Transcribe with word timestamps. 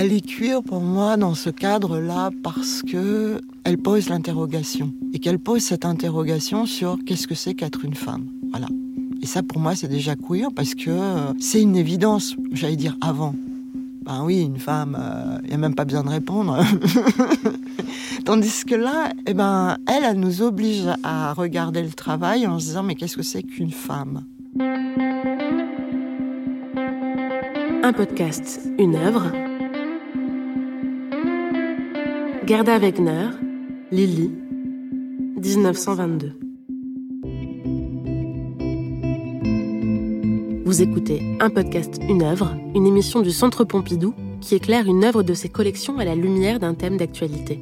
Elle 0.00 0.12
est 0.12 0.24
queer 0.24 0.62
pour 0.62 0.80
moi 0.80 1.16
dans 1.16 1.34
ce 1.34 1.50
cadre-là 1.50 2.30
parce 2.44 2.82
que 2.82 3.40
elle 3.64 3.78
pose 3.78 4.08
l'interrogation 4.08 4.92
et 5.12 5.18
qu'elle 5.18 5.40
pose 5.40 5.62
cette 5.62 5.84
interrogation 5.84 6.66
sur 6.66 6.98
qu'est-ce 7.04 7.26
que 7.26 7.34
c'est 7.34 7.54
qu'être 7.54 7.84
une 7.84 7.96
femme. 7.96 8.28
Voilà. 8.50 8.68
Et 9.20 9.26
ça, 9.26 9.42
pour 9.42 9.58
moi, 9.58 9.74
c'est 9.74 9.88
déjà 9.88 10.14
queer 10.14 10.50
parce 10.54 10.76
que 10.76 10.90
euh, 10.90 11.32
c'est 11.40 11.60
une 11.60 11.74
évidence, 11.74 12.36
j'allais 12.52 12.76
dire 12.76 12.96
avant. 13.00 13.34
Ben 14.04 14.22
oui, 14.22 14.42
une 14.42 14.60
femme, 14.60 14.96
il 14.96 15.46
euh, 15.46 15.48
n'y 15.48 15.54
a 15.54 15.58
même 15.58 15.74
pas 15.74 15.84
besoin 15.84 16.04
de 16.04 16.10
répondre. 16.10 16.64
Tandis 18.24 18.64
que 18.64 18.76
là, 18.76 19.10
eh 19.26 19.34
ben, 19.34 19.78
elle, 19.88 20.04
elle 20.04 20.20
nous 20.20 20.42
oblige 20.42 20.86
à 21.02 21.32
regarder 21.32 21.82
le 21.82 21.90
travail 21.90 22.46
en 22.46 22.60
se 22.60 22.66
disant 22.66 22.84
mais 22.84 22.94
qu'est-ce 22.94 23.16
que 23.16 23.24
c'est 23.24 23.42
qu'une 23.42 23.72
femme? 23.72 24.22
Un 27.82 27.92
podcast, 27.92 28.60
une 28.78 28.94
œuvre. 28.94 29.32
Gerda 32.48 32.78
Wegner, 32.78 33.28
Lily, 33.92 34.30
1922. 35.36 36.32
Vous 40.64 40.80
écoutez 40.80 41.36
un 41.40 41.50
podcast, 41.50 42.00
une 42.08 42.22
œuvre, 42.22 42.56
une 42.74 42.86
émission 42.86 43.20
du 43.20 43.32
Centre 43.32 43.64
Pompidou 43.64 44.14
qui 44.40 44.54
éclaire 44.54 44.86
une 44.86 45.04
œuvre 45.04 45.22
de 45.22 45.34
ses 45.34 45.50
collections 45.50 45.98
à 45.98 46.06
la 46.06 46.14
lumière 46.14 46.58
d'un 46.58 46.72
thème 46.72 46.96
d'actualité. 46.96 47.60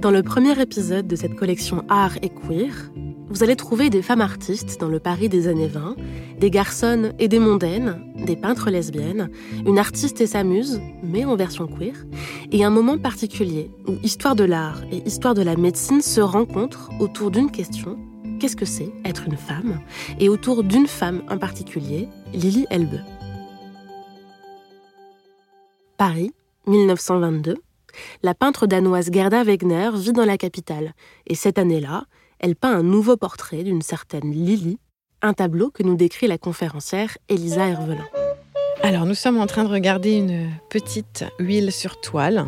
Dans 0.00 0.10
le 0.10 0.22
premier 0.22 0.58
épisode 0.58 1.06
de 1.06 1.14
cette 1.14 1.34
collection 1.34 1.84
Art 1.90 2.16
et 2.22 2.30
Queer, 2.30 2.90
vous 3.28 3.42
allez 3.42 3.56
trouver 3.56 3.90
des 3.90 4.00
femmes 4.00 4.22
artistes 4.22 4.80
dans 4.80 4.88
le 4.88 5.00
Paris 5.00 5.28
des 5.28 5.48
années 5.48 5.68
20, 5.68 5.96
des 6.38 6.50
garçonnes 6.50 7.12
et 7.18 7.28
des 7.28 7.38
mondaines, 7.38 8.00
des 8.24 8.36
peintres 8.36 8.70
lesbiennes, 8.70 9.30
une 9.64 9.78
artiste 9.78 10.20
et 10.20 10.26
sa 10.26 10.44
muse, 10.44 10.80
mais 11.02 11.24
en 11.24 11.36
version 11.36 11.66
queer, 11.66 11.94
et 12.52 12.64
un 12.64 12.70
moment 12.70 12.98
particulier 12.98 13.70
où 13.86 13.94
histoire 14.02 14.36
de 14.36 14.44
l'art 14.44 14.82
et 14.90 15.06
histoire 15.06 15.34
de 15.34 15.42
la 15.42 15.56
médecine 15.56 16.02
se 16.02 16.20
rencontrent 16.20 16.90
autour 17.00 17.30
d'une 17.30 17.50
question 17.50 17.98
qu'est-ce 18.38 18.56
que 18.56 18.66
c'est 18.66 18.92
être 19.04 19.24
une 19.26 19.36
femme 19.36 19.80
et 20.20 20.28
autour 20.28 20.62
d'une 20.62 20.86
femme 20.86 21.22
en 21.30 21.38
particulier, 21.38 22.08
Lily 22.32 22.66
Elbe. 22.70 23.00
Paris, 25.96 26.32
1922. 26.66 27.56
La 28.22 28.34
peintre 28.34 28.66
danoise 28.66 29.10
Gerda 29.10 29.42
Wegner 29.42 29.90
vit 29.94 30.12
dans 30.12 30.26
la 30.26 30.36
capitale 30.36 30.92
et 31.26 31.34
cette 31.34 31.58
année-là, 31.58 32.04
elle 32.38 32.56
peint 32.56 32.76
un 32.76 32.82
nouveau 32.82 33.16
portrait 33.16 33.62
d'une 33.62 33.80
certaine 33.80 34.30
Lily, 34.30 34.78
un 35.22 35.32
tableau 35.32 35.70
que 35.70 35.82
nous 35.82 35.96
décrit 35.96 36.26
la 36.26 36.38
conférencière 36.38 37.16
Elisa 37.28 37.68
Hervelin. 37.68 38.06
Alors 38.82 39.06
nous 39.06 39.14
sommes 39.14 39.38
en 39.38 39.46
train 39.46 39.64
de 39.64 39.68
regarder 39.68 40.12
une 40.12 40.50
petite 40.70 41.24
huile 41.38 41.72
sur 41.72 42.00
toile 42.00 42.46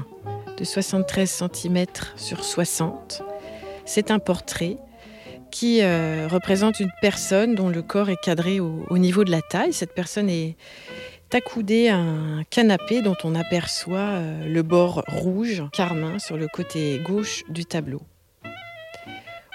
de 0.56 0.64
73 0.64 1.44
cm 1.52 1.86
sur 2.16 2.44
60. 2.44 3.22
C'est 3.84 4.10
un 4.10 4.18
portrait 4.18 4.76
qui 5.50 5.82
euh, 5.82 6.28
représente 6.30 6.80
une 6.80 6.90
personne 7.00 7.54
dont 7.54 7.68
le 7.68 7.82
corps 7.82 8.10
est 8.10 8.20
cadré 8.22 8.60
au, 8.60 8.98
niveau 8.98 9.24
de 9.24 9.30
la 9.30 9.40
taille. 9.40 9.72
Cette 9.72 9.94
personne 9.94 10.28
est 10.28 10.56
accoudée 11.32 11.88
à 11.88 11.96
un 11.96 12.44
canapé 12.44 13.02
dont 13.02 13.16
on 13.24 13.34
aperçoit 13.34 13.98
euh, 13.98 14.46
le 14.46 14.62
bord 14.62 15.02
rouge 15.08 15.62
carmin 15.72 16.18
sur 16.18 16.36
le 16.36 16.48
côté 16.48 17.00
gauche 17.04 17.44
du 17.48 17.64
tableau. 17.64 18.02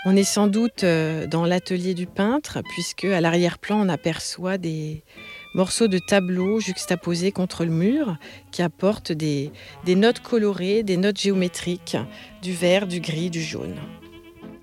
On 0.06 0.18
est 0.18 0.26
sans 0.26 0.48
doute 0.48 0.84
euh, 0.84 1.28
dans 1.28 1.46
l'atelier 1.46 1.94
du 1.94 2.08
peintre 2.08 2.60
puisque 2.70 3.06
à 3.06 3.22
l'arrière-plan 3.22 3.86
on 3.86 3.88
aperçoit 3.88 4.58
des 4.58 5.02
morceaux 5.56 5.88
de 5.88 5.98
tableau 5.98 6.60
juxtaposés 6.60 7.32
contre 7.32 7.64
le 7.64 7.72
mur 7.72 8.18
qui 8.52 8.62
apportent 8.62 9.14
des 9.14 9.52
notes 9.88 10.20
colorées, 10.20 10.84
des 10.84 10.98
notes 10.98 11.20
géométriques, 11.20 11.96
du 12.42 12.52
vert, 12.52 12.86
du 12.86 13.00
gris, 13.00 13.30
du 13.30 13.42
jaune. 13.42 13.76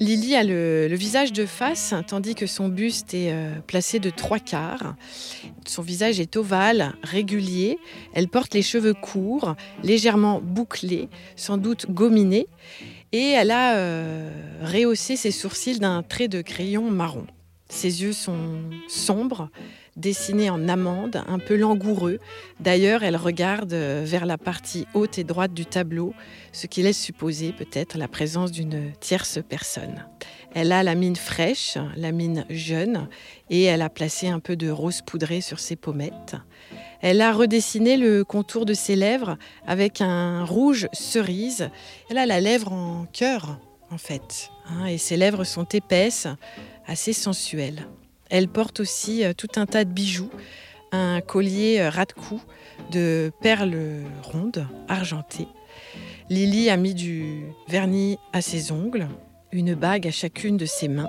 Lily 0.00 0.34
a 0.34 0.42
le, 0.42 0.88
visage 0.94 1.30
de 1.30 1.44
face, 1.44 1.92
tandis 2.06 2.34
que 2.34 2.46
son 2.46 2.70
buste 2.70 3.12
est 3.12 3.32
euh, 3.32 3.60
placé 3.66 3.98
de 3.98 4.08
trois 4.08 4.38
quarts. 4.38 4.94
Son 5.66 5.82
visage 5.82 6.20
est 6.20 6.36
ovale, 6.36 6.94
régulier. 7.02 7.78
Elle 8.14 8.28
porte 8.28 8.54
les 8.54 8.62
cheveux 8.62 8.94
courts, 8.94 9.56
légèrement 9.82 10.40
bouclés, 10.42 11.10
sans 11.36 11.58
doute 11.58 11.90
gominés. 11.90 12.46
Et 13.12 13.30
elle 13.30 13.50
a 13.50 13.76
euh, 13.76 14.30
rehaussé 14.62 15.16
ses 15.16 15.32
sourcils 15.32 15.80
d'un 15.80 16.02
trait 16.02 16.28
de 16.28 16.42
crayon 16.42 16.90
marron. 16.90 17.26
Ses 17.68 18.02
yeux 18.02 18.12
sont 18.12 18.60
sombres, 18.88 19.48
dessiné 19.96 20.50
en 20.50 20.68
amande, 20.68 21.22
un 21.28 21.38
peu 21.38 21.56
langoureux. 21.56 22.18
D'ailleurs, 22.60 23.02
elle 23.02 23.16
regarde 23.16 23.72
euh, 23.72 24.02
vers 24.04 24.26
la 24.26 24.38
partie 24.38 24.86
haute 24.94 25.18
et 25.18 25.24
droite 25.24 25.54
du 25.54 25.66
tableau, 25.66 26.14
ce 26.52 26.66
qui 26.66 26.82
laisse 26.82 27.00
supposer 27.00 27.52
peut-être 27.52 27.98
la 27.98 28.08
présence 28.08 28.52
d'une 28.52 28.92
tierce 29.00 29.38
personne. 29.48 30.04
Elle 30.54 30.72
a 30.72 30.82
la 30.82 30.94
mine 30.94 31.16
fraîche, 31.16 31.78
la 31.96 32.12
mine 32.12 32.44
jeune, 32.48 33.08
et 33.50 33.64
elle 33.64 33.82
a 33.82 33.90
placé 33.90 34.28
un 34.28 34.40
peu 34.40 34.56
de 34.56 34.70
rose 34.70 35.02
poudré 35.02 35.40
sur 35.40 35.58
ses 35.58 35.76
pommettes. 35.76 36.36
Elle 37.00 37.20
a 37.22 37.32
redessiné 37.32 37.96
le 37.96 38.24
contour 38.24 38.66
de 38.66 38.74
ses 38.74 38.96
lèvres 38.96 39.38
avec 39.66 40.00
un 40.00 40.44
rouge 40.44 40.88
cerise. 40.92 41.70
Elle 42.10 42.18
a 42.18 42.26
la 42.26 42.40
lèvre 42.40 42.72
en 42.72 43.06
cœur, 43.12 43.58
en 43.90 43.98
fait, 43.98 44.50
hein, 44.68 44.86
et 44.86 44.98
ses 44.98 45.16
lèvres 45.16 45.44
sont 45.44 45.64
épaisses, 45.64 46.26
assez 46.86 47.12
sensuelles. 47.12 47.86
Elle 48.28 48.48
porte 48.48 48.80
aussi 48.80 49.24
euh, 49.24 49.32
tout 49.32 49.48
un 49.56 49.66
tas 49.66 49.84
de 49.84 49.92
bijoux, 49.92 50.30
un 50.92 51.20
collier 51.20 51.80
euh, 51.80 51.90
ras 51.90 52.06
de 52.06 52.12
cou 52.12 52.40
de 52.90 53.32
perles 53.40 54.04
rondes, 54.22 54.66
argentées. 54.88 55.48
Lily 56.28 56.70
a 56.70 56.76
mis 56.76 56.94
du 56.94 57.44
vernis 57.68 58.18
à 58.32 58.42
ses 58.42 58.72
ongles, 58.72 59.08
une 59.52 59.74
bague 59.74 60.06
à 60.06 60.10
chacune 60.10 60.56
de 60.56 60.66
ses 60.66 60.88
mains, 60.88 61.08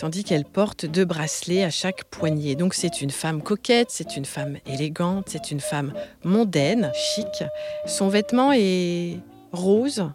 tandis 0.00 0.24
qu'elle 0.24 0.46
porte 0.46 0.86
deux 0.86 1.04
bracelets 1.04 1.62
à 1.62 1.68
chaque 1.68 2.04
poignet. 2.04 2.54
Donc 2.54 2.72
c'est 2.72 3.02
une 3.02 3.10
femme 3.10 3.42
coquette, 3.42 3.90
c'est 3.90 4.16
une 4.16 4.24
femme 4.24 4.56
élégante, 4.64 5.26
c'est 5.28 5.50
une 5.50 5.60
femme 5.60 5.92
mondaine, 6.24 6.90
chic. 6.94 7.44
Son 7.84 8.08
vêtement 8.08 8.50
est 8.54 9.18
rose, 9.52 10.10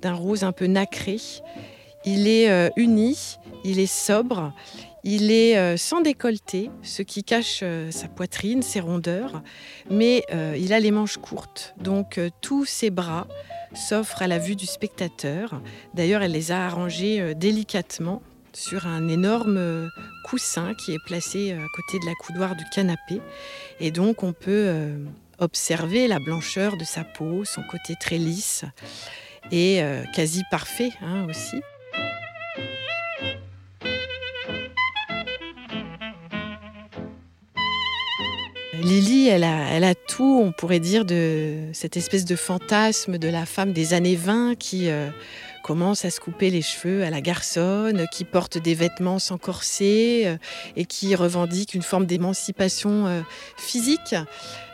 d'un 0.00 0.14
rose 0.14 0.44
un 0.44 0.52
peu 0.52 0.66
nacré. 0.66 1.16
Il 2.04 2.28
est 2.28 2.48
euh, 2.50 2.70
uni, 2.76 3.36
il 3.64 3.80
est 3.80 3.92
sobre, 3.92 4.52
il 5.02 5.32
est 5.32 5.58
euh, 5.58 5.76
sans 5.76 6.02
décolleté, 6.02 6.70
ce 6.82 7.02
qui 7.02 7.24
cache 7.24 7.62
euh, 7.64 7.90
sa 7.90 8.06
poitrine, 8.06 8.62
ses 8.62 8.78
rondeurs, 8.78 9.42
mais 9.90 10.22
il 10.56 10.72
a 10.72 10.78
les 10.78 10.92
manches 10.92 11.16
courtes, 11.16 11.74
donc 11.80 12.20
tous 12.42 12.64
ses 12.64 12.90
bras 12.90 13.26
s'offrent 13.74 14.22
à 14.22 14.28
la 14.28 14.38
vue 14.38 14.54
du 14.54 14.66
spectateur. 14.66 15.60
D'ailleurs, 15.94 16.22
elle 16.22 16.30
les 16.30 16.52
a 16.52 16.64
arrangés 16.64 17.34
délicatement 17.34 18.22
sur 18.56 18.86
un 18.86 19.08
énorme 19.08 19.90
coussin 20.24 20.74
qui 20.74 20.92
est 20.92 21.04
placé 21.04 21.52
à 21.52 21.66
côté 21.74 21.98
de 21.98 22.06
la 22.06 22.14
coudoir 22.14 22.56
du 22.56 22.64
canapé. 22.72 23.20
Et 23.80 23.90
donc, 23.90 24.22
on 24.22 24.32
peut 24.32 24.72
observer 25.38 26.08
la 26.08 26.18
blancheur 26.18 26.76
de 26.76 26.84
sa 26.84 27.04
peau, 27.04 27.44
son 27.44 27.62
côté 27.62 27.94
très 28.00 28.18
lisse 28.18 28.64
et 29.52 29.82
quasi 30.14 30.42
parfait 30.50 30.90
hein, 31.02 31.26
aussi. 31.28 31.60
Lily, 38.86 39.28
elle 39.28 39.42
a, 39.42 39.94
tout, 39.94 40.42
on 40.44 40.52
pourrait 40.52 40.80
dire, 40.80 41.04
de 41.04 41.70
cette 41.72 41.96
espèce 41.96 42.24
de 42.24 42.36
fantasme 42.36 43.18
de 43.18 43.28
la 43.28 43.44
femme 43.44 43.72
des 43.72 43.94
années 43.94 44.14
20 44.14 44.54
qui 44.54 44.88
euh, 44.88 45.08
commence 45.66 46.04
à 46.04 46.10
se 46.10 46.20
couper 46.20 46.50
les 46.50 46.62
cheveux 46.62 47.02
à 47.02 47.10
la 47.10 47.20
garçonne, 47.20 48.06
qui 48.12 48.24
porte 48.24 48.56
des 48.56 48.74
vêtements 48.74 49.18
sans 49.18 49.36
corset 49.36 50.22
euh, 50.24 50.36
et 50.76 50.84
qui 50.84 51.16
revendique 51.16 51.74
une 51.74 51.82
forme 51.82 52.06
d'émancipation 52.06 53.08
euh, 53.08 53.22
physique, 53.56 54.14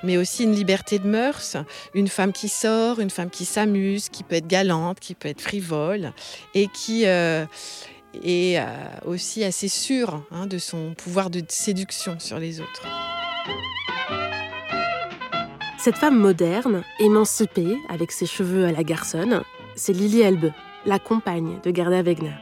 mais 0.03 0.19
aussi 0.19 0.44
une 0.44 0.55
liberté 0.55 0.99
de 0.99 1.09
mœurs, 1.09 1.56
une 1.94 2.09
femme 2.09 2.33
qui 2.33 2.50
sort, 2.50 3.00
une 3.00 3.09
femme 3.09 3.31
qui 3.31 3.47
s'amuse, 3.47 4.11
qui 4.11 4.23
peut 4.23 4.35
être 4.35 4.47
galante, 4.47 5.00
qui 5.00 5.15
peut 5.15 5.29
être 5.29 5.41
frivole 5.41 6.12
et 6.53 6.69
qui 6.69 7.05
est 7.05 8.62
aussi 9.06 9.45
assez 9.45 9.69
sûre 9.69 10.23
hein, 10.31 10.47
de 10.47 10.59
son 10.59 10.93
pouvoir 10.93 11.31
de 11.31 11.43
séduction 11.49 12.21
sur 12.21 12.38
les 12.38 12.61
autres. 12.61 12.87
Cette 15.79 15.97
femme 15.97 16.19
moderne, 16.19 16.85
émancipée, 17.00 17.79
avec 17.88 18.12
ses 18.12 18.27
cheveux 18.27 18.67
à 18.67 18.73
la 18.73 18.85
garçonne, 18.85 19.43
c'est 19.75 19.95
Lily 19.95 20.21
Elbe, 20.21 20.53
la 20.84 20.99
compagne 20.99 21.61
de 21.62 21.75
Gerda 21.75 22.02
Wegner. 22.02 22.34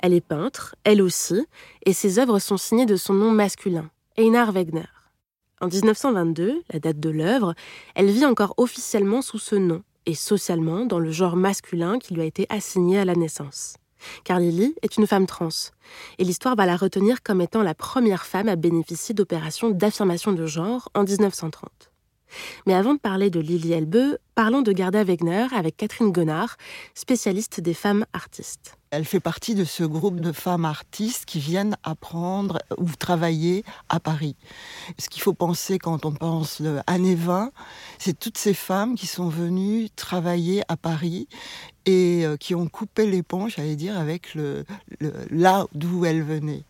Elle 0.00 0.14
est 0.14 0.20
peintre, 0.20 0.74
elle 0.84 1.02
aussi, 1.02 1.46
et 1.84 1.92
ses 1.92 2.18
œuvres 2.18 2.38
sont 2.38 2.56
signées 2.56 2.86
de 2.86 2.96
son 2.96 3.14
nom 3.14 3.30
masculin, 3.30 3.90
Einar 4.16 4.52
Wegner. 4.52 4.88
En 5.60 5.68
1922, 5.68 6.62
la 6.72 6.78
date 6.80 6.98
de 6.98 7.10
l'œuvre, 7.10 7.54
elle 7.94 8.10
vit 8.10 8.24
encore 8.24 8.54
officiellement 8.56 9.22
sous 9.22 9.38
ce 9.38 9.54
nom, 9.54 9.82
et 10.06 10.14
socialement 10.14 10.86
dans 10.86 10.98
le 10.98 11.12
genre 11.12 11.36
masculin 11.36 11.98
qui 11.98 12.14
lui 12.14 12.22
a 12.22 12.24
été 12.24 12.46
assigné 12.48 12.98
à 12.98 13.04
la 13.04 13.14
naissance. 13.14 13.76
Car 14.24 14.40
Lily 14.40 14.74
est 14.82 14.96
une 14.96 15.06
femme 15.06 15.26
trans, 15.26 15.48
et 16.18 16.24
l'histoire 16.24 16.56
va 16.56 16.64
la 16.64 16.76
retenir 16.76 17.22
comme 17.22 17.42
étant 17.42 17.62
la 17.62 17.74
première 17.74 18.24
femme 18.24 18.48
à 18.48 18.56
bénéficier 18.56 19.14
d'opérations 19.14 19.70
d'affirmation 19.70 20.32
de 20.32 20.46
genre 20.46 20.88
en 20.94 21.04
1930. 21.04 21.89
Mais 22.66 22.74
avant 22.74 22.94
de 22.94 22.98
parler 22.98 23.30
de 23.30 23.40
Lily 23.40 23.72
Elbeux, 23.72 24.18
parlons 24.34 24.62
de 24.62 24.76
Gerda 24.76 25.04
Wegner 25.04 25.46
avec 25.54 25.76
Catherine 25.76 26.12
Gonard, 26.12 26.56
spécialiste 26.94 27.60
des 27.60 27.74
femmes 27.74 28.04
artistes. 28.12 28.76
Elle 28.90 29.04
fait 29.04 29.20
partie 29.20 29.54
de 29.54 29.64
ce 29.64 29.84
groupe 29.84 30.20
de 30.20 30.32
femmes 30.32 30.64
artistes 30.64 31.24
qui 31.24 31.38
viennent 31.38 31.76
apprendre 31.84 32.58
ou 32.76 32.86
travailler 32.98 33.64
à 33.88 34.00
Paris. 34.00 34.34
Ce 34.98 35.08
qu'il 35.08 35.22
faut 35.22 35.32
penser 35.32 35.78
quand 35.78 36.04
on 36.04 36.12
pense 36.12 36.60
années 36.88 37.14
20, 37.14 37.52
c'est 37.98 38.18
toutes 38.18 38.38
ces 38.38 38.54
femmes 38.54 38.96
qui 38.96 39.06
sont 39.06 39.28
venues 39.28 39.88
travailler 39.94 40.62
à 40.66 40.76
Paris 40.76 41.28
et 41.86 42.26
euh, 42.26 42.36
qui 42.36 42.56
ont 42.56 42.66
coupé 42.66 43.06
l'éponge, 43.06 43.54
j'allais 43.56 43.76
dire, 43.76 43.96
avec 43.96 44.36
là 45.30 45.66
d'où 45.72 46.04
elles 46.04 46.22
venaient. 46.22 46.64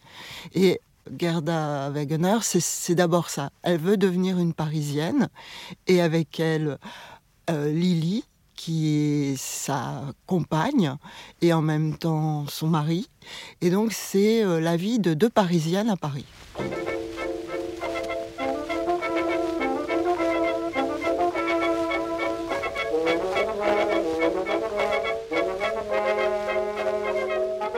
Gerda 1.18 1.90
Wegener, 1.90 2.38
c'est 2.42 2.94
d'abord 2.94 3.30
ça. 3.30 3.50
Elle 3.62 3.78
veut 3.78 3.96
devenir 3.96 4.38
une 4.38 4.54
Parisienne 4.54 5.28
et 5.86 6.00
avec 6.00 6.40
elle 6.40 6.78
euh, 7.50 7.72
Lily, 7.72 8.24
qui 8.54 8.88
est 8.88 9.36
sa 9.38 10.02
compagne 10.26 10.94
et 11.40 11.52
en 11.52 11.62
même 11.62 11.96
temps 11.96 12.44
son 12.46 12.68
mari. 12.68 13.08
Et 13.62 13.70
donc 13.70 13.92
c'est 13.92 14.44
euh, 14.44 14.60
la 14.60 14.76
vie 14.76 14.98
de 14.98 15.14
deux 15.14 15.30
Parisiennes 15.30 15.88
à 15.88 15.96
Paris. 15.96 16.26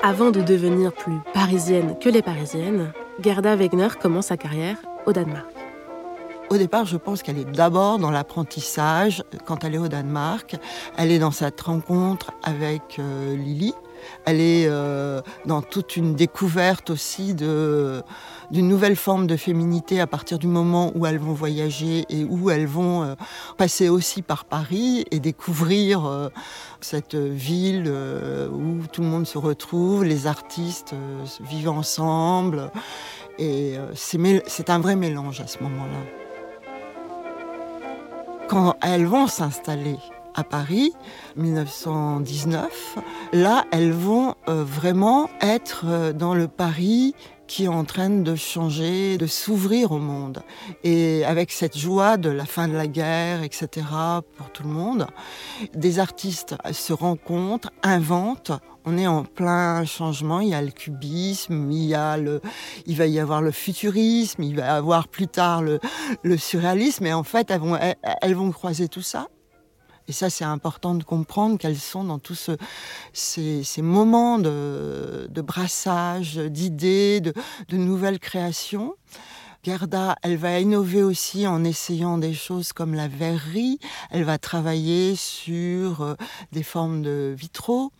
Avant 0.04 0.32
de 0.32 0.42
devenir 0.42 0.92
plus 0.92 1.18
parisienne 1.32 1.96
que 2.00 2.08
les 2.08 2.22
parisiennes, 2.22 2.92
Gerda 3.22 3.54
Wegner 3.54 3.88
commence 4.00 4.26
sa 4.26 4.36
carrière 4.36 4.76
au 5.06 5.12
Danemark. 5.12 5.46
Au 6.50 6.56
départ, 6.56 6.86
je 6.86 6.96
pense 6.96 7.22
qu'elle 7.22 7.38
est 7.38 7.50
d'abord 7.50 7.98
dans 7.98 8.10
l'apprentissage 8.10 9.22
quand 9.44 9.64
elle 9.64 9.76
est 9.76 9.78
au 9.78 9.88
Danemark. 9.88 10.56
Elle 10.98 11.12
est 11.12 11.18
dans 11.18 11.30
cette 11.30 11.60
rencontre 11.60 12.32
avec 12.42 12.98
euh, 12.98 13.36
Lily. 13.36 13.74
Elle 14.24 14.40
est 14.40 14.66
euh, 14.66 15.20
dans 15.46 15.62
toute 15.62 15.96
une 15.96 16.14
découverte 16.14 16.90
aussi 16.90 17.34
d'une 17.34 18.02
nouvelle 18.68 18.96
forme 18.96 19.26
de 19.26 19.36
féminité 19.36 20.00
à 20.00 20.06
partir 20.06 20.38
du 20.38 20.46
moment 20.46 20.92
où 20.94 21.06
elles 21.06 21.18
vont 21.18 21.32
voyager 21.32 22.04
et 22.08 22.24
où 22.24 22.50
elles 22.50 22.66
vont 22.66 23.02
euh, 23.02 23.14
passer 23.56 23.88
aussi 23.88 24.22
par 24.22 24.44
Paris 24.44 25.04
et 25.10 25.20
découvrir 25.20 26.30
cette 26.80 27.14
ville 27.14 27.92
où 28.52 28.86
tout 28.92 29.02
le 29.02 29.08
monde 29.08 29.26
se 29.26 29.38
retrouve, 29.38 30.04
les 30.04 30.26
artistes 30.26 30.94
vivent 31.40 31.70
ensemble. 31.70 32.70
Et 33.38 33.76
c'est 33.94 34.70
un 34.70 34.78
vrai 34.78 34.96
mélange 34.96 35.40
à 35.40 35.46
ce 35.46 35.62
moment-là 35.62 36.22
quand 38.52 38.76
elles 38.82 39.06
vont 39.06 39.28
s'installer 39.28 39.96
à 40.34 40.44
Paris, 40.44 40.92
1919, 41.36 42.98
là, 43.32 43.64
elles 43.70 43.92
vont 43.92 44.34
euh, 44.48 44.64
vraiment 44.64 45.28
être 45.40 45.84
euh, 45.86 46.12
dans 46.12 46.34
le 46.34 46.48
Paris 46.48 47.14
qui 47.52 47.64
est 47.64 47.68
en 47.68 47.84
train 47.84 48.08
de 48.08 48.34
changer, 48.34 49.18
de 49.18 49.26
s'ouvrir 49.26 49.92
au 49.92 49.98
monde. 49.98 50.42
Et 50.84 51.22
avec 51.26 51.52
cette 51.52 51.76
joie 51.76 52.16
de 52.16 52.30
la 52.30 52.46
fin 52.46 52.66
de 52.66 52.72
la 52.72 52.86
guerre, 52.86 53.42
etc., 53.42 53.68
pour 54.38 54.50
tout 54.52 54.62
le 54.62 54.70
monde, 54.70 55.06
des 55.74 55.98
artistes 55.98 56.56
se 56.72 56.94
rencontrent, 56.94 57.68
inventent. 57.82 58.52
On 58.86 58.96
est 58.96 59.06
en 59.06 59.24
plein 59.24 59.84
changement. 59.84 60.40
Il 60.40 60.48
y 60.48 60.54
a 60.54 60.62
le 60.62 60.70
cubisme, 60.70 61.70
il, 61.70 61.84
y 61.84 61.94
a 61.94 62.16
le, 62.16 62.40
il 62.86 62.96
va 62.96 63.06
y 63.06 63.18
avoir 63.18 63.42
le 63.42 63.50
futurisme, 63.50 64.42
il 64.42 64.56
va 64.56 64.62
y 64.62 64.68
avoir 64.68 65.08
plus 65.08 65.28
tard 65.28 65.62
le, 65.62 65.78
surréalisme. 66.38 67.04
Et 67.04 67.12
en 67.12 67.22
fait, 67.22 67.50
elles 67.50 67.96
elles 68.22 68.34
vont 68.34 68.50
croiser 68.50 68.88
tout 68.88 69.02
ça. 69.02 69.28
Et 70.08 70.12
ça, 70.12 70.30
c'est 70.30 70.44
important 70.44 70.94
de 70.94 71.04
comprendre 71.04 71.58
qu'elles 71.58 71.78
sont 71.78 72.04
dans 72.04 72.18
tous 72.18 72.50
ces, 73.12 73.82
moments 73.82 74.38
de, 74.38 75.28
brassage, 75.42 76.36
d'idées, 76.36 77.20
de, 77.20 77.32
nouvelles 77.76 78.18
créations. 78.18 78.94
Gerda, 79.62 80.16
elle 80.22 80.36
va 80.36 80.58
innover 80.58 81.04
aussi 81.04 81.46
en 81.46 81.62
essayant 81.62 82.18
des 82.18 82.34
choses 82.34 82.72
comme 82.72 82.94
la 82.94 83.06
verrerie. 83.06 83.78
Elle 84.10 84.24
va 84.24 84.36
travailler 84.36 85.14
sur 85.14 86.02
euh, 86.02 86.14
des 86.50 86.64
formes 86.64 87.00
de 87.00 87.32
vitraux, 87.38 87.92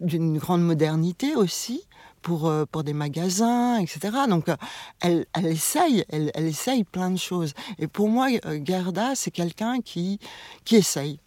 d'une 0.00 0.36
grande 0.36 0.62
modernité 0.62 1.34
aussi. 1.36 1.84
Pour, 2.22 2.48
euh, 2.48 2.66
pour 2.70 2.84
des 2.84 2.92
magasins, 2.92 3.78
etc. 3.78 4.10
Donc, 4.28 4.50
euh, 4.50 4.56
elle, 5.00 5.24
elle 5.32 5.46
essaye, 5.46 6.04
elle, 6.10 6.30
elle, 6.34 6.84
plein 6.84 7.10
de 7.10 7.16
choses. 7.16 7.54
Et 7.78 7.86
pour 7.86 8.10
moi, 8.10 8.28
Gerda, 8.62 9.14
c'est 9.14 9.30
quelqu'un 9.30 9.80
qui, 9.80 10.18
qui 10.66 10.76
essaye 10.76 11.18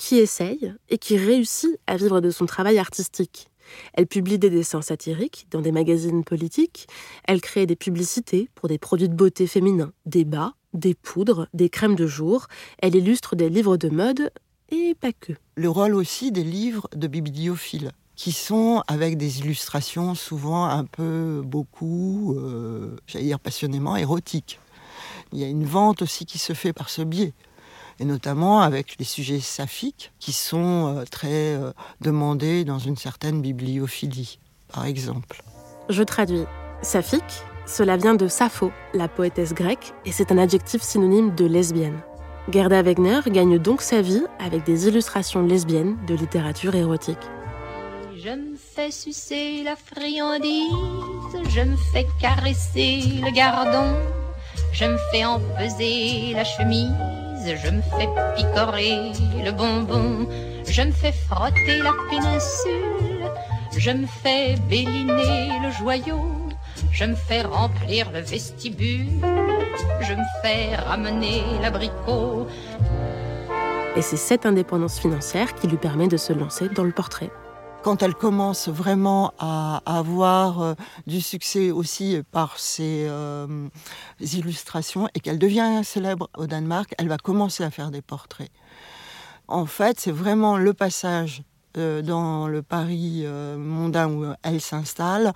qui 0.00 0.16
essaye 0.16 0.72
et 0.88 0.96
qui 0.96 1.18
réussit 1.18 1.78
à 1.86 1.98
vivre 1.98 2.22
de 2.22 2.30
son 2.30 2.46
travail 2.46 2.78
artistique. 2.78 3.48
Elle 3.92 4.06
publie 4.06 4.38
des 4.38 4.48
dessins 4.48 4.80
satiriques 4.80 5.46
dans 5.50 5.60
des 5.60 5.72
magazines 5.72 6.24
politiques, 6.24 6.88
elle 7.24 7.42
crée 7.42 7.66
des 7.66 7.76
publicités 7.76 8.48
pour 8.54 8.66
des 8.66 8.78
produits 8.78 9.10
de 9.10 9.14
beauté 9.14 9.46
féminins, 9.46 9.92
des 10.06 10.24
bas, 10.24 10.54
des 10.72 10.94
poudres, 10.94 11.48
des 11.52 11.68
crèmes 11.68 11.96
de 11.96 12.06
jour, 12.06 12.46
elle 12.78 12.96
illustre 12.96 13.36
des 13.36 13.50
livres 13.50 13.76
de 13.76 13.90
mode 13.90 14.32
et 14.70 14.94
pas 14.98 15.12
que. 15.12 15.34
Le 15.54 15.68
rôle 15.68 15.94
aussi 15.94 16.32
des 16.32 16.44
livres 16.44 16.88
de 16.96 17.06
bibliophiles 17.06 17.92
qui 18.16 18.32
sont 18.32 18.82
avec 18.86 19.18
des 19.18 19.40
illustrations 19.40 20.14
souvent 20.14 20.64
un 20.64 20.86
peu 20.86 21.42
beaucoup, 21.44 22.36
euh, 22.38 22.96
j'allais 23.06 23.26
dire 23.26 23.38
passionnément 23.38 23.96
érotiques. 23.96 24.60
Il 25.32 25.38
y 25.38 25.44
a 25.44 25.48
une 25.48 25.64
vente 25.66 26.00
aussi 26.00 26.24
qui 26.24 26.38
se 26.38 26.54
fait 26.54 26.72
par 26.72 26.88
ce 26.88 27.02
biais 27.02 27.34
et 28.00 28.04
notamment 28.06 28.62
avec 28.62 28.96
les 28.98 29.04
sujets 29.04 29.40
saphiques 29.40 30.10
qui 30.18 30.32
sont 30.32 30.96
euh, 30.96 31.04
très 31.04 31.54
euh, 31.54 31.70
demandés 32.00 32.64
dans 32.64 32.78
une 32.78 32.96
certaine 32.96 33.42
bibliophilie, 33.42 34.38
par 34.72 34.86
exemple. 34.86 35.42
Je 35.90 36.02
traduis. 36.02 36.44
Saphique, 36.82 37.44
cela 37.66 37.98
vient 37.98 38.14
de 38.14 38.26
Sappho, 38.26 38.72
la 38.94 39.06
poétesse 39.06 39.52
grecque, 39.52 39.92
et 40.06 40.12
c'est 40.12 40.32
un 40.32 40.38
adjectif 40.38 40.80
synonyme 40.80 41.34
de 41.34 41.44
lesbienne. 41.44 42.00
Gerda 42.50 42.82
Wegner 42.82 43.20
gagne 43.26 43.58
donc 43.58 43.82
sa 43.82 44.00
vie 44.00 44.24
avec 44.38 44.64
des 44.64 44.88
illustrations 44.88 45.42
lesbiennes 45.42 45.98
de 46.06 46.14
littérature 46.14 46.74
érotique. 46.74 47.18
Je 48.16 48.30
me 48.30 48.56
fais 48.56 48.90
sucer 48.90 49.62
la 49.62 49.76
friandise, 49.76 50.72
je 51.50 51.60
me 51.60 51.76
fais 51.92 52.06
caresser 52.18 53.02
le 53.22 53.30
gardon, 53.30 53.94
je 54.72 54.86
me 54.86 54.96
fais 55.12 55.24
empeser 55.24 56.32
la 56.34 56.44
chemise 56.44 56.90
je 57.46 57.70
me 57.70 57.82
fais 57.82 58.08
picorer 58.36 59.12
le 59.44 59.50
bonbon, 59.52 60.28
je 60.68 60.82
me 60.82 60.92
fais 60.92 61.12
frotter 61.12 61.78
la 61.78 61.92
péninsule, 62.08 63.30
je 63.76 63.90
me 63.90 64.06
fais 64.06 64.56
béliner 64.68 65.50
le 65.62 65.70
joyau, 65.78 66.24
je 66.92 67.04
me 67.04 67.14
fais 67.14 67.42
remplir 67.42 68.10
le 68.12 68.20
vestibule, 68.20 69.20
je 70.00 70.12
me 70.12 70.24
fais 70.42 70.76
ramener 70.76 71.42
l'abricot. 71.62 72.46
Et 73.96 74.02
c'est 74.02 74.16
cette 74.16 74.46
indépendance 74.46 74.98
financière 74.98 75.54
qui 75.54 75.66
lui 75.66 75.76
permet 75.76 76.08
de 76.08 76.16
se 76.16 76.32
lancer 76.32 76.68
dans 76.68 76.84
le 76.84 76.92
portrait 76.92 77.30
quand 77.82 78.02
elle 78.02 78.14
commence 78.14 78.68
vraiment 78.68 79.32
à 79.38 79.82
avoir 79.86 80.60
euh, 80.60 80.74
du 81.06 81.20
succès 81.20 81.70
aussi 81.70 82.20
par 82.30 82.58
ses 82.58 83.06
euh, 83.08 83.68
illustrations 84.20 85.08
et 85.14 85.20
qu'elle 85.20 85.38
devient 85.38 85.80
célèbre 85.82 86.28
au 86.36 86.46
Danemark, 86.46 86.94
elle 86.98 87.08
va 87.08 87.16
commencer 87.16 87.64
à 87.64 87.70
faire 87.70 87.90
des 87.90 88.02
portraits. 88.02 88.50
En 89.48 89.66
fait, 89.66 89.98
c'est 89.98 90.12
vraiment 90.12 90.56
le 90.56 90.74
passage 90.74 91.42
euh, 91.76 92.02
dans 92.02 92.48
le 92.48 92.62
Paris 92.62 93.24
mondain 93.56 94.10
où 94.10 94.26
elle 94.42 94.60
s'installe 94.60 95.32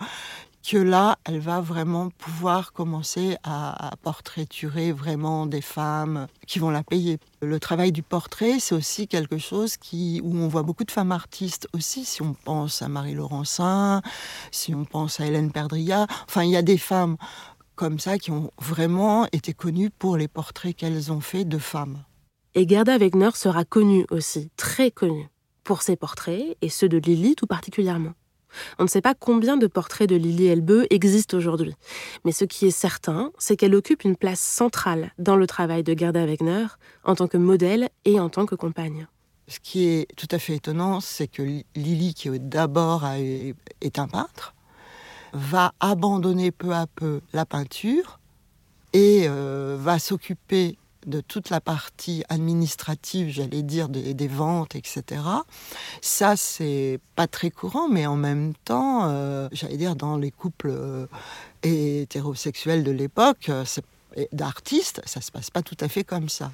que 0.67 0.79
là, 0.79 1.19
elle 1.25 1.41
va 1.41 1.61
vraiment 1.61 2.09
pouvoir 2.09 2.73
commencer 2.73 3.37
à, 3.43 3.93
portraiturer 4.03 4.93
vraiment 4.93 5.47
des 5.47 5.61
femmes 5.61 6.27
qui 6.47 6.59
vont 6.59 6.71
la 6.71 6.83
payer. 6.83 7.19
Le 7.43 7.61
travail 7.61 7.93
du 7.93 8.03
portrait, 8.03 8.59
c'est 8.61 8.75
aussi 8.75 9.07
quelque 9.07 9.39
chose 9.39 9.77
qui, 9.77 10.21
où 10.25 10.35
on 10.37 10.49
voit 10.49 10.63
beaucoup 10.63 10.85
de 10.85 10.91
femmes 10.91 11.13
artistes 11.13 11.69
aussi, 11.75 12.05
si 12.05 12.23
on 12.23 12.35
pense 12.35 12.81
à 12.81 12.89
Marie 12.89 13.15
Laurencin, 13.15 14.01
si 14.51 14.75
on 14.75 14.85
pense 14.85 15.21
à 15.21 15.27
Hélène 15.27 15.53
Perdria. 15.53 16.07
Enfin, 16.29 16.45
il 16.45 16.51
y 16.51 16.57
a 16.57 16.63
des 16.63 16.79
femmes 16.79 17.17
comme 17.75 17.99
ça 17.99 18.19
qui 18.19 18.31
ont 18.31 18.51
vraiment 18.59 19.27
été 19.33 19.53
connues 19.53 19.91
pour 19.91 20.17
les 20.17 20.29
portraits 20.29 20.75
qu'elles 20.75 21.13
ont 21.13 21.21
faits 21.21 21.49
de 21.49 21.59
femmes. 21.59 22.05
Et 22.55 22.67
Gerda 22.67 22.97
Wegner 22.97 23.31
sera 23.35 23.65
connue 23.65 24.07
aussi, 24.11 24.51
très 24.57 24.91
connue, 24.91 25.29
pour 25.63 25.83
ses 25.83 25.97
portraits, 25.97 26.57
et 26.63 26.69
ceux 26.69 26.89
de 26.89 26.99
Lily 26.99 27.35
tout 27.35 27.47
particulièrement. 27.47 28.13
On 28.79 28.85
ne 28.85 28.89
sait 28.89 29.01
pas 29.01 29.15
combien 29.15 29.57
de 29.57 29.67
portraits 29.67 30.09
de 30.09 30.17
Lily 30.17 30.47
Elbeux 30.47 30.87
existent 30.91 31.37
aujourd'hui, 31.37 31.75
mais 32.25 32.33
ce 32.33 32.45
qui 32.45 32.67
est 32.67 32.71
certain, 32.71 33.33
c'est 33.39 33.57
qu'elle 33.57 33.75
occupe 33.75 34.05
une 34.05 34.17
place 34.17 34.41
centrale 34.41 35.13
dans 35.19 35.37
le 35.37 35.47
travail 35.47 35.83
de 35.83 35.97
Gerda 35.97 36.25
Wegner 36.27 36.67
en 37.05 37.15
tant 37.15 37.29
que 37.29 37.37
modèle 37.37 37.89
et 38.05 38.21
en 38.21 38.29
tant 38.29 38.47
que 38.47 38.55
compagne. 38.55 39.07
Ce 39.47 39.61
qui 39.61 39.87
est 39.87 40.09
tout 40.17 40.29
à 40.31 40.39
fait 40.39 40.55
étonnant, 40.55 41.01
c'est 41.01 41.29
que 41.29 41.43
Lily, 41.75 42.15
qui 42.15 42.31
d'abord 42.41 43.07
est 43.07 43.99
un 43.99 44.09
peintre, 44.09 44.55
va 45.35 45.73
abandonner 45.81 46.51
peu 46.51 46.73
à 46.73 46.87
peu 46.87 47.21
la 47.33 47.45
peinture 47.45 48.21
et 48.93 49.25
euh, 49.29 49.77
va 49.79 49.99
s'occuper 49.99 50.79
de 51.07 51.21
toute 51.21 51.51
la 51.51 51.61
partie 51.61 52.25
administrative, 52.29 53.29
j'allais 53.29 53.63
dire, 53.63 53.89
des, 53.89 54.29
ventes, 54.29 54.75
etc. 54.75 55.23
Ça, 56.01 56.37
c'est 56.37 57.01
pas 57.17 57.27
très 57.27 57.51
courant, 57.51 57.89
mais 57.89 58.07
en 58.07 58.17
même 58.17 58.55
temps, 58.65 59.03
euh, 59.05 59.49
j'allais 59.53 59.77
dire, 59.77 59.97
dans 59.97 60.17
les 60.17 60.31
couples 60.31 60.71
euh, 60.71 61.07
hétérosexuels 61.63 62.85
de 62.85 62.91
l'époque, 62.91 63.49
euh, 63.51 63.65
d'artistes, 64.33 65.03
ça 65.05 65.21
se 65.21 65.31
passe 65.31 65.51
pas 65.51 65.63
tout 65.63 65.77
à 65.81 65.89
fait 65.89 66.05
comme 66.05 66.29
ça. 66.29 66.53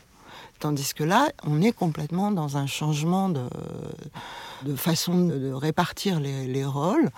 Tandis 0.58 0.92
que 0.94 1.04
là, 1.04 1.30
on 1.46 1.62
est 1.62 1.72
complètement 1.72 2.30
dans 2.30 2.58
un 2.58 2.66
changement 2.66 3.30
de, 3.30 3.44
de 4.64 4.76
façon 4.76 5.26
de, 5.26 5.52
répartir 5.52 6.20
les, 6.20 6.46
les, 6.46 6.64
rôles. 6.64 7.08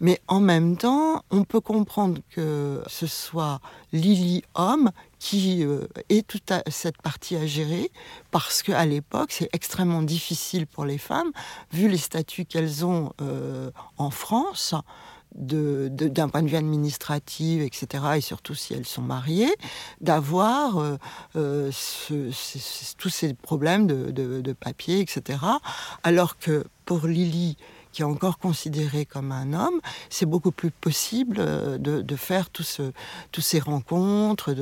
Mais 0.00 0.20
en 0.28 0.40
même 0.40 0.76
temps, 0.76 1.22
on 1.30 1.44
peut 1.44 1.60
comprendre 1.60 2.20
que 2.30 2.82
ce 2.86 3.06
soit 3.06 3.60
Lily 3.92 4.42
homme 4.54 4.90
qui 5.20 5.62
euh, 5.64 5.86
ait 6.08 6.22
toute 6.22 6.52
cette 6.68 7.00
partie 7.00 7.36
à 7.36 7.46
gérer, 7.46 7.92
parce 8.32 8.62
qu'à 8.62 8.84
l'époque, 8.86 9.30
c'est 9.30 9.50
extrêmement 9.52 10.02
difficile 10.02 10.66
pour 10.66 10.84
les 10.84 10.98
femmes, 10.98 11.30
vu 11.72 11.88
les 11.88 11.98
statuts 11.98 12.46
qu'elles 12.46 12.84
ont 12.84 13.12
euh, 13.20 13.70
en 13.98 14.10
France 14.10 14.74
d'un 15.32 16.28
point 16.28 16.42
de 16.42 16.48
vue 16.48 16.56
administratif, 16.56 17.62
etc., 17.62 18.04
et 18.16 18.20
surtout 18.20 18.56
si 18.56 18.74
elles 18.74 18.86
sont 18.86 19.02
mariées, 19.02 19.54
d'avoir 20.00 20.98
euh, 21.36 21.70
tous 22.98 23.08
ces 23.08 23.34
problèmes 23.34 23.86
de, 23.86 24.10
de, 24.10 24.52
papier, 24.52 24.98
etc. 24.98 25.38
Alors 26.02 26.36
que 26.36 26.64
pour 26.84 27.06
Lily, 27.06 27.56
qui 27.92 28.02
est 28.02 28.04
encore 28.04 28.38
considéré 28.38 29.04
comme 29.04 29.32
un 29.32 29.52
homme, 29.52 29.80
c'est 30.08 30.26
beaucoup 30.26 30.52
plus 30.52 30.70
possible 30.70 31.36
euh, 31.38 31.78
de, 31.78 32.16
faire 32.16 32.50
toutes 32.50 33.42
ces 33.42 33.58
rencontres 33.60 34.54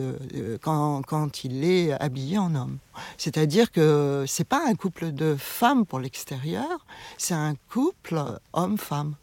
quand, 0.63 1.45
il 1.45 1.65
est 1.65 1.93
habillé 2.01 2.39
en 2.39 2.55
homme. 2.55 2.79
C'est-à-dire 3.17 3.71
que 3.71 4.25
c'est 4.27 4.49
pas 4.49 4.63
un 4.67 4.75
couple 4.75 5.13
de 5.13 5.37
femmes 5.39 5.87
pour 5.87 5.99
l'extérieur, 5.99 6.87
c'est 7.17 7.35
un 7.35 7.55
couple 7.71 8.23
homme-femme 8.53 9.15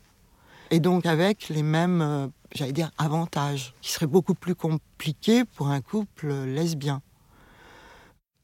et 0.72 0.80
donc 0.80 1.06
avec 1.06 1.50
les 1.50 1.64
mêmes, 1.64 2.02
euh, 2.02 2.28
j'allais 2.54 2.72
dire, 2.72 2.92
avantages, 2.98 3.74
qui 3.82 3.92
seraient 3.92 4.08
beaucoup 4.08 4.34
plus 4.34 4.56
compliqués 4.56 5.44
pour 5.46 5.68
un 5.68 5.82
couple 5.82 6.34
lesbien. 6.34 7.02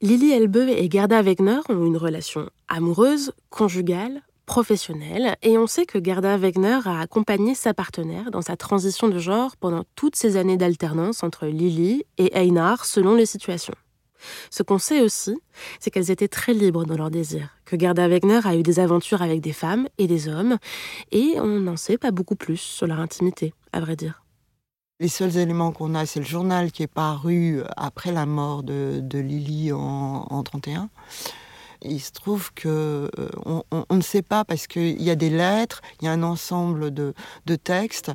Lily 0.00 0.32
Elbeu 0.32 0.68
et 0.68 0.90
Gerda 0.90 1.22
Wegner 1.22 1.60
ont 1.68 1.86
une 1.86 1.96
relation 1.96 2.48
amoureuse, 2.68 3.32
conjugale, 3.50 4.22
professionnelle, 4.46 5.36
et 5.42 5.58
on 5.58 5.66
sait 5.66 5.86
que 5.86 6.02
Gerda 6.02 6.36
Wegner 6.36 6.80
a 6.84 7.00
accompagné 7.00 7.54
sa 7.54 7.74
partenaire 7.74 8.30
dans 8.30 8.42
sa 8.42 8.56
transition 8.56 9.08
de 9.08 9.18
genre 9.18 9.56
pendant 9.56 9.84
toutes 9.94 10.16
ces 10.16 10.36
années 10.36 10.56
d'alternance 10.56 11.22
entre 11.22 11.46
Lily 11.46 12.04
et 12.18 12.36
Einar 12.36 12.84
selon 12.84 13.14
les 13.14 13.26
situations. 13.26 13.74
Ce 14.50 14.62
qu'on 14.62 14.78
sait 14.78 15.00
aussi, 15.00 15.36
c'est 15.80 15.90
qu'elles 15.90 16.10
étaient 16.10 16.28
très 16.28 16.54
libres 16.54 16.84
dans 16.84 16.96
leurs 16.96 17.10
désirs, 17.10 17.48
que 17.64 17.78
Gerda 17.78 18.08
Wegner 18.08 18.40
a 18.44 18.54
eu 18.56 18.62
des 18.62 18.78
aventures 18.78 19.22
avec 19.22 19.40
des 19.40 19.52
femmes 19.52 19.88
et 19.98 20.06
des 20.06 20.28
hommes, 20.28 20.58
et 21.10 21.34
on 21.38 21.60
n'en 21.60 21.76
sait 21.76 21.98
pas 21.98 22.10
beaucoup 22.10 22.36
plus 22.36 22.58
sur 22.58 22.86
leur 22.86 23.00
intimité, 23.00 23.52
à 23.72 23.80
vrai 23.80 23.96
dire. 23.96 24.22
Les 25.00 25.08
seuls 25.08 25.36
éléments 25.36 25.72
qu'on 25.72 25.96
a, 25.96 26.06
c'est 26.06 26.20
le 26.20 26.26
journal 26.26 26.70
qui 26.70 26.84
est 26.84 26.92
paru 26.92 27.60
après 27.76 28.12
la 28.12 28.24
mort 28.24 28.62
de, 28.62 29.02
Lily 29.12 29.72
en, 29.72 30.26
en 30.30 30.42
31 30.44 30.90
il 31.84 32.00
se 32.00 32.12
trouve 32.12 32.52
que 32.54 33.10
euh, 33.18 33.28
on, 33.90 33.96
ne 33.96 34.02
sait 34.02 34.22
pas 34.22 34.44
parce 34.44 34.66
qu'il 34.66 35.02
y 35.02 35.10
a 35.10 35.14
des 35.14 35.30
lettres, 35.30 35.80
il 36.00 36.06
y 36.06 36.08
a 36.08 36.12
un 36.12 36.22
ensemble 36.22 36.92
de, 36.92 37.14
textes, 37.62 38.12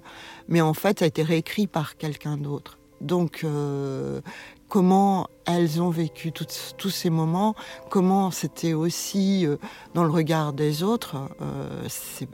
mais 0.47 0.61
en 0.61 0.73
fait, 0.73 0.99
ça 0.99 1.05
a 1.05 1.07
été 1.07 1.23
réécrit 1.23 1.67
par 1.67 1.97
quelqu'un 1.97 2.37
d'autre. 2.37 2.79
Donc, 3.01 3.41
euh, 3.43 4.21
comment 4.67 5.27
elles 5.45 5.81
ont 5.81 5.91
vécu 5.91 6.31
tous 6.31 6.89
ces 6.89 7.09
moments, 7.09 7.55
comment 7.89 8.31
c'était 8.31 8.73
aussi 8.73 9.45
euh, 9.45 9.57
dans 9.93 10.03
le 10.03 10.09
regard 10.09 10.53
des 10.53 10.83
autres. 10.83 11.15
C'est 11.87 12.27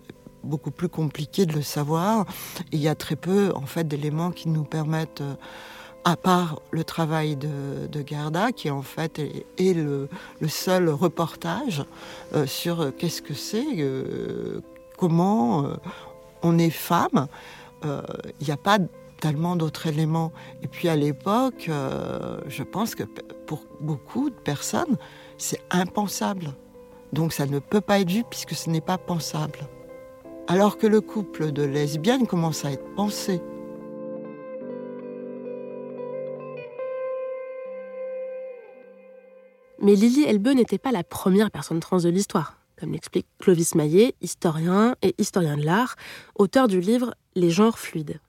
beaucoup 0.44 0.72
plus 0.72 0.90
compliqué 0.90 1.46
de 1.46 1.54
le 1.54 1.62
savoir. 1.62 2.25
il 2.72 2.80
y 2.80 2.88
a 2.88 2.96
très 2.96 3.16
peu 3.16 3.52
en 3.56 3.66
fait 3.66 3.88
d'éléments 3.88 4.32
qui 4.32 4.50
nous 4.50 4.63
permettent, 4.63 5.24
à 6.06 6.18
part 6.18 6.62
le 6.72 6.84
travail 6.84 7.36
de, 7.36 8.02
Garda, 8.02 8.52
qui 8.52 8.70
en 8.70 8.82
fait 8.82 9.20
est, 9.20 9.74
le, 9.74 10.10
seul 10.48 10.90
reportage 10.90 11.84
sur 12.46 12.92
qu'est-ce 12.98 13.22
que 13.22 13.34
c'est, 13.34 13.66
comment 14.98 15.68
on 16.42 16.58
est 16.58 16.70
femme. 16.70 17.28
Il 17.84 18.46
n'y 18.46 18.52
a 18.52 18.58
pas 18.58 18.80
tellement 19.24 19.56
d'autres 19.56 19.88
éléments. 19.88 20.34
Et 20.64 20.68
puis 20.68 20.90
à 20.90 20.98
l'époque, 20.98 21.68
euh, 21.70 22.42
je 22.48 22.62
pense 22.62 22.94
que 22.94 23.04
pour 23.48 23.64
beaucoup 23.80 24.30
de 24.30 24.36
personnes, 24.36 24.98
c'est 25.38 25.62
impensable. 25.72 26.52
Donc 27.14 27.32
ça 27.32 27.46
ne 27.46 27.60
peut 27.60 27.80
pas 27.80 28.02
être 28.02 28.12
vu 28.12 28.26
puisque 28.30 28.54
ce 28.54 28.70
n'est 28.70 28.82
pas 28.82 28.98
pensable. 28.98 29.60
Alors 30.50 30.78
que 30.78 30.88
le 30.88 31.00
couple 31.00 31.54
de 31.54 31.64
lesbiennes 31.64 32.28
commence 32.28 32.66
à 32.66 32.74
être 32.74 32.84
pensé. 32.96 33.40
Mais 39.84 39.96
Lily 39.96 40.24
Elbe 40.24 40.48
n'était 40.48 40.78
pas 40.78 40.94
la 40.94 41.04
première 41.04 41.52
personne 41.52 41.82
trans 41.82 42.00
de 42.00 42.08
l'histoire, 42.08 42.58
comme 42.80 42.94
l'explique 42.94 43.28
Clovis 43.38 43.75
Maillet, 43.75 44.16
historien 44.22 44.96
et 45.02 45.13
historien 45.18 45.58
de 45.58 45.66
l'art, 45.66 45.98
auteur 46.36 46.70
du 46.70 46.80
livre 46.80 47.13
Les 47.36 47.50
genres 47.50 47.78
fluides. 47.78 48.22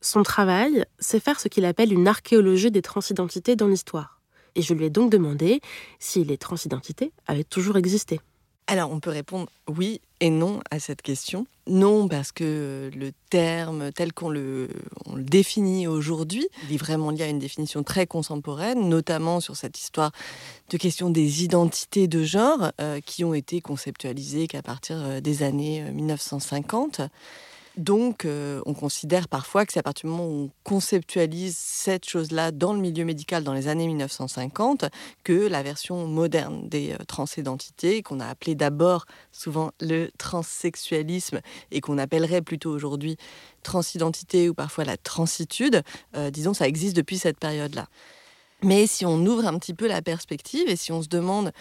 Son 0.00 0.22
travail, 0.22 0.84
c'est 1.00 1.18
faire 1.18 1.40
ce 1.40 1.48
qu'il 1.48 1.64
appelle 1.64 1.92
une 1.92 2.06
archéologie 2.06 2.70
des 2.70 2.82
transidentités 2.82 3.56
dans 3.56 3.66
l'histoire. 3.66 4.20
Et 4.54 4.62
je 4.62 4.74
lui 4.74 4.84
ai 4.84 4.90
donc 4.90 5.10
demandé 5.10 5.60
si 5.98 6.22
les 6.22 6.38
transidentités 6.38 7.12
avaient 7.26 7.42
toujours 7.42 7.78
existé. 7.78 8.20
Alors, 8.72 8.90
on 8.90 9.00
peut 9.00 9.10
répondre 9.10 9.50
oui 9.68 10.00
et 10.20 10.30
non 10.30 10.60
à 10.70 10.80
cette 10.80 11.02
question. 11.02 11.46
Non, 11.66 12.08
parce 12.08 12.32
que 12.32 12.90
le 12.96 13.12
terme 13.28 13.92
tel 13.92 14.14
qu'on 14.14 14.30
le, 14.30 14.70
définit 15.14 15.86
aujourd'hui, 15.86 16.48
il 16.66 16.76
est 16.76 16.78
vraiment 16.78 17.10
lié 17.10 17.24
à 17.24 17.26
une 17.26 17.38
définition 17.38 17.82
très 17.82 18.06
contemporaine, 18.06 18.88
notamment 18.88 19.40
sur 19.40 19.56
cette 19.56 19.78
histoire 19.78 20.10
de 20.70 20.78
question 20.78 21.10
des 21.10 21.44
identités 21.44 22.08
de 22.08 22.22
genre 22.22 22.72
euh, 22.80 23.00
qui 23.04 23.26
ont 23.26 23.34
été 23.34 23.60
conceptualisées 23.60 24.48
qu'à 24.48 24.62
partir 24.62 24.96
euh, 25.02 25.20
des 25.20 25.42
années 25.42 25.82
1950. 25.92 27.02
Donc, 27.78 28.26
euh, 28.26 28.60
on 28.66 28.74
considère 28.74 29.28
parfois 29.28 29.64
que 29.64 29.72
c'est 29.72 29.80
à 29.80 29.82
partir 29.82 30.08
du 30.08 30.14
moment 30.14 30.28
où 30.28 30.44
on 30.44 30.50
conceptualise 30.62 31.56
cette 31.56 32.06
chose-là 32.06 32.50
dans 32.50 32.74
le 32.74 32.80
milieu 32.80 33.06
médical 33.06 33.44
dans 33.44 33.54
les 33.54 33.66
années 33.66 33.86
1950 33.86 34.84
que 35.24 35.32
la 35.32 35.62
version 35.62 36.06
moderne 36.06 36.68
des 36.68 36.92
euh, 36.92 36.98
transidentités, 37.08 38.02
qu'on 38.02 38.20
a 38.20 38.26
appelé 38.26 38.54
d'abord 38.54 39.06
souvent 39.32 39.72
le 39.80 40.10
transsexualisme 40.18 41.40
et 41.70 41.80
qu'on 41.80 41.96
appellerait 41.96 42.42
plutôt 42.42 42.70
aujourd'hui 42.70 43.16
transidentité 43.62 44.50
ou 44.50 44.54
parfois 44.54 44.84
la 44.84 44.98
transitude, 44.98 45.82
euh, 46.14 46.30
disons, 46.30 46.52
ça 46.52 46.68
existe 46.68 46.94
depuis 46.94 47.16
cette 47.16 47.38
période-là. 47.38 47.88
Mais 48.64 48.86
si 48.86 49.04
on 49.04 49.18
ouvre 49.26 49.46
un 49.46 49.58
petit 49.58 49.74
peu 49.74 49.88
la 49.88 50.02
perspective 50.02 50.68
et 50.68 50.76
si 50.76 50.92
on 50.92 51.02
se 51.02 51.08
demande 51.08 51.52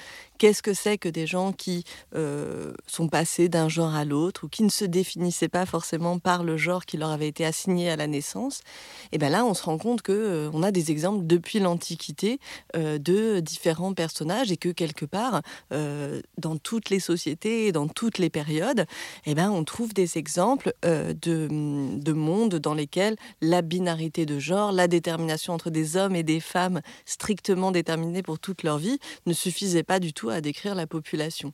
qu'est-ce 0.41 0.63
que 0.63 0.73
c'est 0.73 0.97
que 0.97 1.07
des 1.07 1.27
gens 1.27 1.53
qui 1.53 1.83
euh, 2.15 2.73
sont 2.87 3.07
passés 3.07 3.47
d'un 3.47 3.69
genre 3.69 3.93
à 3.93 4.05
l'autre 4.05 4.45
ou 4.45 4.49
qui 4.49 4.63
ne 4.63 4.69
se 4.69 4.85
définissaient 4.85 5.49
pas 5.49 5.67
forcément 5.67 6.17
par 6.17 6.43
le 6.43 6.57
genre 6.57 6.87
qui 6.87 6.97
leur 6.97 7.11
avait 7.11 7.27
été 7.27 7.45
assigné 7.45 7.91
à 7.91 7.95
la 7.95 8.07
naissance, 8.07 8.61
et 9.03 9.07
eh 9.11 9.17
bien 9.19 9.29
là 9.29 9.45
on 9.45 9.53
se 9.53 9.61
rend 9.61 9.77
compte 9.77 10.01
que 10.01 10.11
euh, 10.11 10.49
on 10.53 10.63
a 10.63 10.71
des 10.71 10.89
exemples 10.89 11.27
depuis 11.27 11.59
l'Antiquité 11.59 12.39
euh, 12.75 12.97
de 12.97 13.39
différents 13.39 13.93
personnages 13.93 14.51
et 14.51 14.57
que 14.57 14.69
quelque 14.69 15.05
part 15.05 15.43
dans 15.69 16.57
toutes 16.57 16.89
les 16.89 16.99
sociétés 16.99 17.67
et 17.67 17.71
dans 17.71 17.87
toutes 17.87 18.17
les 18.17 18.31
périodes, 18.31 18.87
et 19.25 19.31
eh 19.31 19.35
ben 19.35 19.51
on 19.51 19.63
trouve 19.63 19.93
des 19.93 20.17
exemples 20.17 20.73
de, 20.83 21.13
de 21.51 22.13
mondes 22.13 22.55
dans 22.55 22.73
lesquels 22.73 23.15
la 23.41 23.61
binarité 23.61 24.25
de 24.25 24.39
genre, 24.39 24.71
la 24.71 24.87
détermination 24.87 25.53
entre 25.53 25.69
des 25.69 25.97
hommes 25.97 26.15
et 26.15 26.23
des 26.23 26.39
femmes 26.39 26.81
strictement 27.05 27.71
déterminés 27.71 28.23
pour 28.23 28.39
toute 28.39 28.63
leur 28.63 28.79
vie 28.79 28.97
ne 29.27 29.33
suffisait 29.33 29.83
pas 29.83 29.99
du 29.99 30.13
tout 30.13 30.30
à 30.31 30.41
décrire 30.41 30.75
la 30.75 30.87
population. 30.87 31.53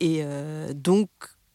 Et 0.00 0.20
euh, 0.22 0.72
donc, 0.74 1.10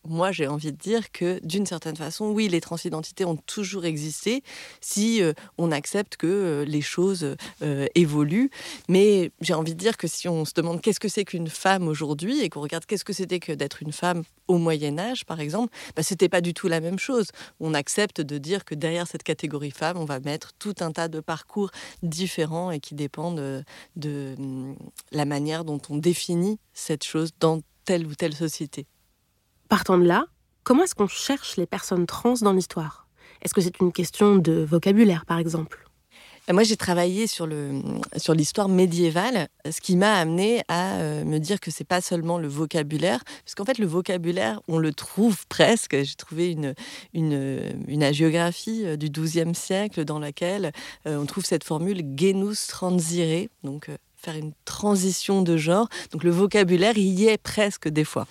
moi, 0.06 0.32
j'ai 0.32 0.48
envie 0.48 0.72
de 0.72 0.78
dire 0.78 1.12
que 1.12 1.40
d'une 1.44 1.66
certaine 1.66 1.96
façon, 1.96 2.30
oui, 2.30 2.50
les 2.50 2.60
transidentités 2.60 3.24
ont 3.26 3.38
toujours 3.38 3.86
existé 3.86 4.44
si 4.82 5.22
euh, 5.22 5.34
on 5.58 5.72
accepte 5.72 6.18
que 6.18 6.28
euh, 6.28 6.66
les 6.66 6.82
choses 6.82 7.36
euh, 7.62 7.88
évoluent. 7.96 8.50
Mais 8.90 9.32
j'ai 9.40 9.54
envie 9.54 9.74
de 9.74 9.80
dire 9.80 9.96
que 9.96 10.08
si 10.08 10.28
on 10.28 10.44
se 10.44 10.54
demande 10.54 10.82
qu'est-ce 10.82 11.00
que 11.00 11.08
c'est 11.08 11.24
qu'une 11.24 11.48
femme 11.48 11.88
aujourd'hui 11.88 12.42
et 12.42 12.50
qu'on 12.50 12.62
regarde 12.62 12.86
qu'est-ce 12.86 13.06
que 13.06 13.14
c'était 13.14 13.40
que 13.40 13.54
d'être 13.54 13.82
une 13.82 13.94
femme 13.94 14.24
au 14.50 14.58
Moyen 14.58 15.00
Âge, 15.00 15.26
par 15.26 15.40
exemple, 15.40 15.74
bah, 15.96 16.04
c'était 16.04 16.30
pas 16.30 16.42
du 16.42 16.54
tout 16.54 16.68
la 16.68 16.82
même 16.82 17.00
chose. 17.00 17.28
On 17.62 17.74
accepte 17.74 18.20
de 18.20 18.38
dire 18.38 18.66
que 18.66 18.76
derrière 18.76 19.08
cette 19.08 19.24
catégorie 19.24 19.72
femme, 19.72 19.98
on 19.98 20.06
va 20.06 20.20
mettre 20.20 20.52
tout 20.60 20.76
un 20.82 20.92
tas 20.92 21.08
de 21.08 21.22
parcours 21.22 21.72
différents 22.02 22.72
et 22.72 22.82
qui 22.82 22.94
dépendent 22.94 23.64
de 23.96 24.36
hum, 24.38 24.76
la 25.12 25.24
manière 25.24 25.64
dont 25.64 25.82
on 25.90 25.98
définit 25.98 26.60
cette 26.74 27.06
chose 27.06 27.32
dans 27.40 27.62
telle 27.86 28.06
ou 28.06 28.16
telle 28.16 28.36
société. 28.36 28.86
Partant 29.74 29.98
de 29.98 30.06
là, 30.06 30.28
comment 30.64 30.84
est-ce 30.84 30.94
qu'on 30.94 31.08
cherche 31.08 31.58
les 31.58 31.66
personnes 31.66 32.06
trans 32.06 32.36
dans 32.42 32.54
l'histoire? 32.54 33.08
Est-ce 33.42 33.56
que 33.56 33.62
c'est 33.62 33.80
une 33.80 33.92
question 33.92 34.36
de 34.36 34.64
vocabulaire, 34.64 35.26
par 35.26 35.40
exemple? 35.40 35.90
Moi, 36.48 36.62
j'ai 36.62 36.78
travaillé 36.78 37.26
sur 37.26 37.50
sur 38.18 38.36
l'histoire 38.36 38.70
médiévale, 38.70 39.48
ce 39.66 39.82
qui 39.82 39.96
m'a 39.96 40.14
amené 40.14 40.62
à 40.68 40.98
euh, 40.98 41.26
me 41.26 41.40
dire 41.40 41.60
que 41.60 41.72
c'est 41.72 41.88
pas 41.88 42.02
seulement 42.02 42.38
le 42.38 42.48
vocabulaire, 42.48 43.24
parce 43.44 43.56
qu'en 43.56 43.66
fait, 43.66 43.80
le 43.80 43.88
vocabulaire, 43.88 44.62
on 44.68 44.78
le 44.78 44.94
trouve 44.94 45.44
presque. 45.50 45.96
J'ai 46.04 46.16
trouvé 46.18 46.52
une 46.52 46.76
une, 47.16 47.84
une 47.88 48.04
hagiographie 48.04 48.84
euh, 48.86 48.96
du 48.96 49.10
XIIe 49.10 49.56
siècle 49.56 50.06
dans 50.06 50.20
laquelle 50.20 50.72
euh, 51.08 51.18
on 51.18 51.26
trouve 51.26 51.46
cette 51.46 51.64
formule 51.64 52.04
genus 52.16 52.68
transire, 52.68 53.48
donc 53.64 53.90
faire 54.24 54.36
une 54.36 54.54
transition 54.66 55.42
de 55.42 55.58
genre. 55.58 55.90
Donc 56.12 56.24
le 56.24 56.32
vocabulaire 56.32 56.98
y 56.98 57.28
est 57.28 57.38
presque 57.38 57.88
des 57.88 58.04
fois. 58.04 58.26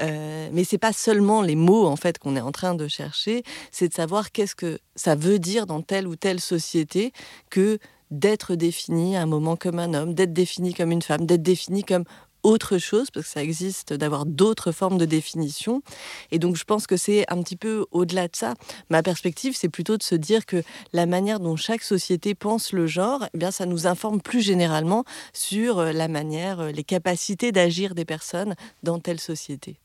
Euh, 0.00 0.48
mais 0.52 0.64
c'est 0.64 0.78
pas 0.78 0.92
seulement 0.92 1.42
les 1.42 1.56
mots 1.56 1.86
en 1.86 1.96
fait 1.96 2.18
qu'on 2.18 2.36
est 2.36 2.40
en 2.40 2.52
train 2.52 2.74
de 2.74 2.88
chercher, 2.88 3.42
c'est 3.72 3.88
de 3.88 3.94
savoir 3.94 4.32
qu'est-ce 4.32 4.54
que 4.54 4.78
ça 4.94 5.14
veut 5.14 5.38
dire 5.38 5.66
dans 5.66 5.82
telle 5.82 6.06
ou 6.06 6.16
telle 6.16 6.40
société 6.40 7.12
que 7.50 7.78
d'être 8.10 8.54
défini 8.56 9.16
à 9.16 9.22
un 9.22 9.26
moment 9.26 9.56
comme 9.56 9.78
un 9.78 9.94
homme, 9.94 10.14
d'être 10.14 10.32
défini 10.32 10.74
comme 10.74 10.90
une 10.90 11.02
femme, 11.02 11.26
d'être 11.26 11.42
défini 11.42 11.84
comme 11.84 12.04
autre 12.42 12.78
chose, 12.78 13.10
parce 13.10 13.26
que 13.26 13.32
ça 13.32 13.42
existe 13.42 13.92
d'avoir 13.92 14.26
d'autres 14.26 14.72
formes 14.72 14.98
de 14.98 15.04
définition. 15.04 15.82
Et 16.30 16.38
donc 16.38 16.56
je 16.56 16.64
pense 16.64 16.86
que 16.86 16.96
c'est 16.96 17.24
un 17.32 17.42
petit 17.42 17.56
peu 17.56 17.86
au-delà 17.90 18.28
de 18.28 18.36
ça. 18.36 18.54
Ma 18.90 19.02
perspective, 19.02 19.56
c'est 19.56 19.68
plutôt 19.68 19.96
de 19.96 20.02
se 20.02 20.14
dire 20.14 20.46
que 20.46 20.62
la 20.92 21.06
manière 21.06 21.40
dont 21.40 21.56
chaque 21.56 21.82
société 21.82 22.34
pense 22.34 22.72
le 22.72 22.86
genre, 22.86 23.26
eh 23.34 23.38
bien 23.38 23.50
ça 23.50 23.66
nous 23.66 23.86
informe 23.86 24.20
plus 24.20 24.40
généralement 24.40 25.04
sur 25.32 25.78
euh, 25.78 25.92
la 25.92 26.08
manière, 26.08 26.60
euh, 26.60 26.70
les 26.70 26.84
capacités 26.84 27.52
d'agir 27.52 27.94
des 27.94 28.04
personnes 28.04 28.54
dans 28.82 28.98
telle 28.98 29.20
société. 29.20 29.78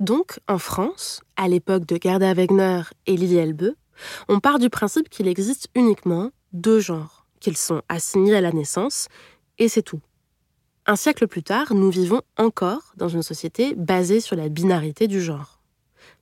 Donc, 0.00 0.40
en 0.48 0.58
France, 0.58 1.22
à 1.36 1.46
l'époque 1.46 1.86
de 1.86 1.98
Gerda 2.02 2.34
Wegner 2.34 2.82
et 3.06 3.16
Lily 3.16 3.36
Elbeux, 3.36 3.76
on 4.28 4.40
part 4.40 4.58
du 4.58 4.68
principe 4.68 5.08
qu'il 5.08 5.28
existe 5.28 5.68
uniquement 5.74 6.30
deux 6.52 6.80
genres, 6.80 7.26
qu'ils 7.40 7.56
sont 7.56 7.82
assignés 7.88 8.34
à 8.34 8.40
la 8.40 8.52
naissance, 8.52 9.08
et 9.58 9.68
c'est 9.68 9.82
tout. 9.82 10.00
Un 10.86 10.96
siècle 10.96 11.26
plus 11.26 11.42
tard, 11.42 11.72
nous 11.72 11.88
vivons 11.88 12.20
encore 12.36 12.92
dans 12.98 13.08
une 13.08 13.22
société 13.22 13.74
basée 13.74 14.20
sur 14.20 14.36
la 14.36 14.50
binarité 14.50 15.08
du 15.08 15.22
genre. 15.22 15.60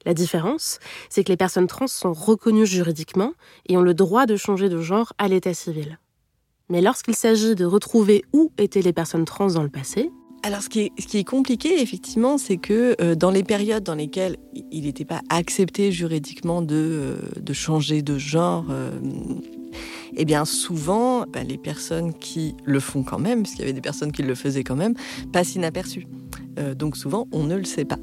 La 0.04 0.14
différence, 0.14 0.78
c'est 1.10 1.24
que 1.24 1.30
les 1.30 1.36
personnes 1.36 1.66
trans 1.66 1.88
sont 1.88 2.12
reconnues 2.12 2.66
juridiquement 2.66 3.32
et 3.68 3.76
ont 3.76 3.82
le 3.82 3.94
droit 3.94 4.24
de 4.24 4.36
changer 4.36 4.68
de 4.68 4.80
genre 4.80 5.12
à 5.18 5.26
l'état 5.26 5.52
civil. 5.52 5.98
Mais 6.68 6.80
lorsqu'il 6.80 7.16
s'agit 7.16 7.56
de 7.56 7.64
retrouver 7.64 8.24
où 8.32 8.52
étaient 8.56 8.82
les 8.82 8.92
personnes 8.92 9.24
trans 9.24 9.48
dans 9.48 9.64
le 9.64 9.68
passé, 9.68 10.12
alors, 10.44 10.60
ce 10.60 10.68
qui 10.68 10.90
est, 10.90 11.24
compliqué, 11.24 11.80
effectivement, 11.80 12.36
c'est 12.36 12.56
que 12.56 12.96
euh, 13.00 13.14
dans 13.14 13.30
les 13.30 13.44
périodes 13.44 13.84
dans 13.84 13.94
lesquelles 13.94 14.38
il 14.72 14.86
n'était 14.86 15.04
pas 15.04 15.20
accepté 15.28 15.92
juridiquement 15.92 16.62
de, 16.62 16.74
euh, 16.74 17.52
changer 17.52 18.02
de 18.02 18.18
genre, 18.18 18.66
euh, 18.70 18.90
eh 20.16 20.24
bien 20.24 20.44
souvent, 20.44 21.24
ben, 21.26 21.46
les 21.46 21.58
personnes 21.58 22.12
qui 22.14 22.54
le 22.64 22.80
font 22.80 23.02
quand 23.02 23.18
même, 23.18 23.42
parce 23.42 23.54
qu'il 23.54 23.60
y 23.60 23.64
avait 23.64 23.72
des 23.72 23.80
personnes 23.80 24.12
qui 24.12 24.22
le 24.22 24.34
faisaient 24.34 24.64
quand 24.64 24.76
même, 24.76 24.94
passent 25.32 25.54
inaperçues. 25.54 26.06
Euh, 26.58 26.74
donc 26.74 26.96
souvent, 26.96 27.28
on 27.32 27.44
ne 27.44 27.56
le 27.56 27.64
sait 27.64 27.84
pas. 27.84 27.98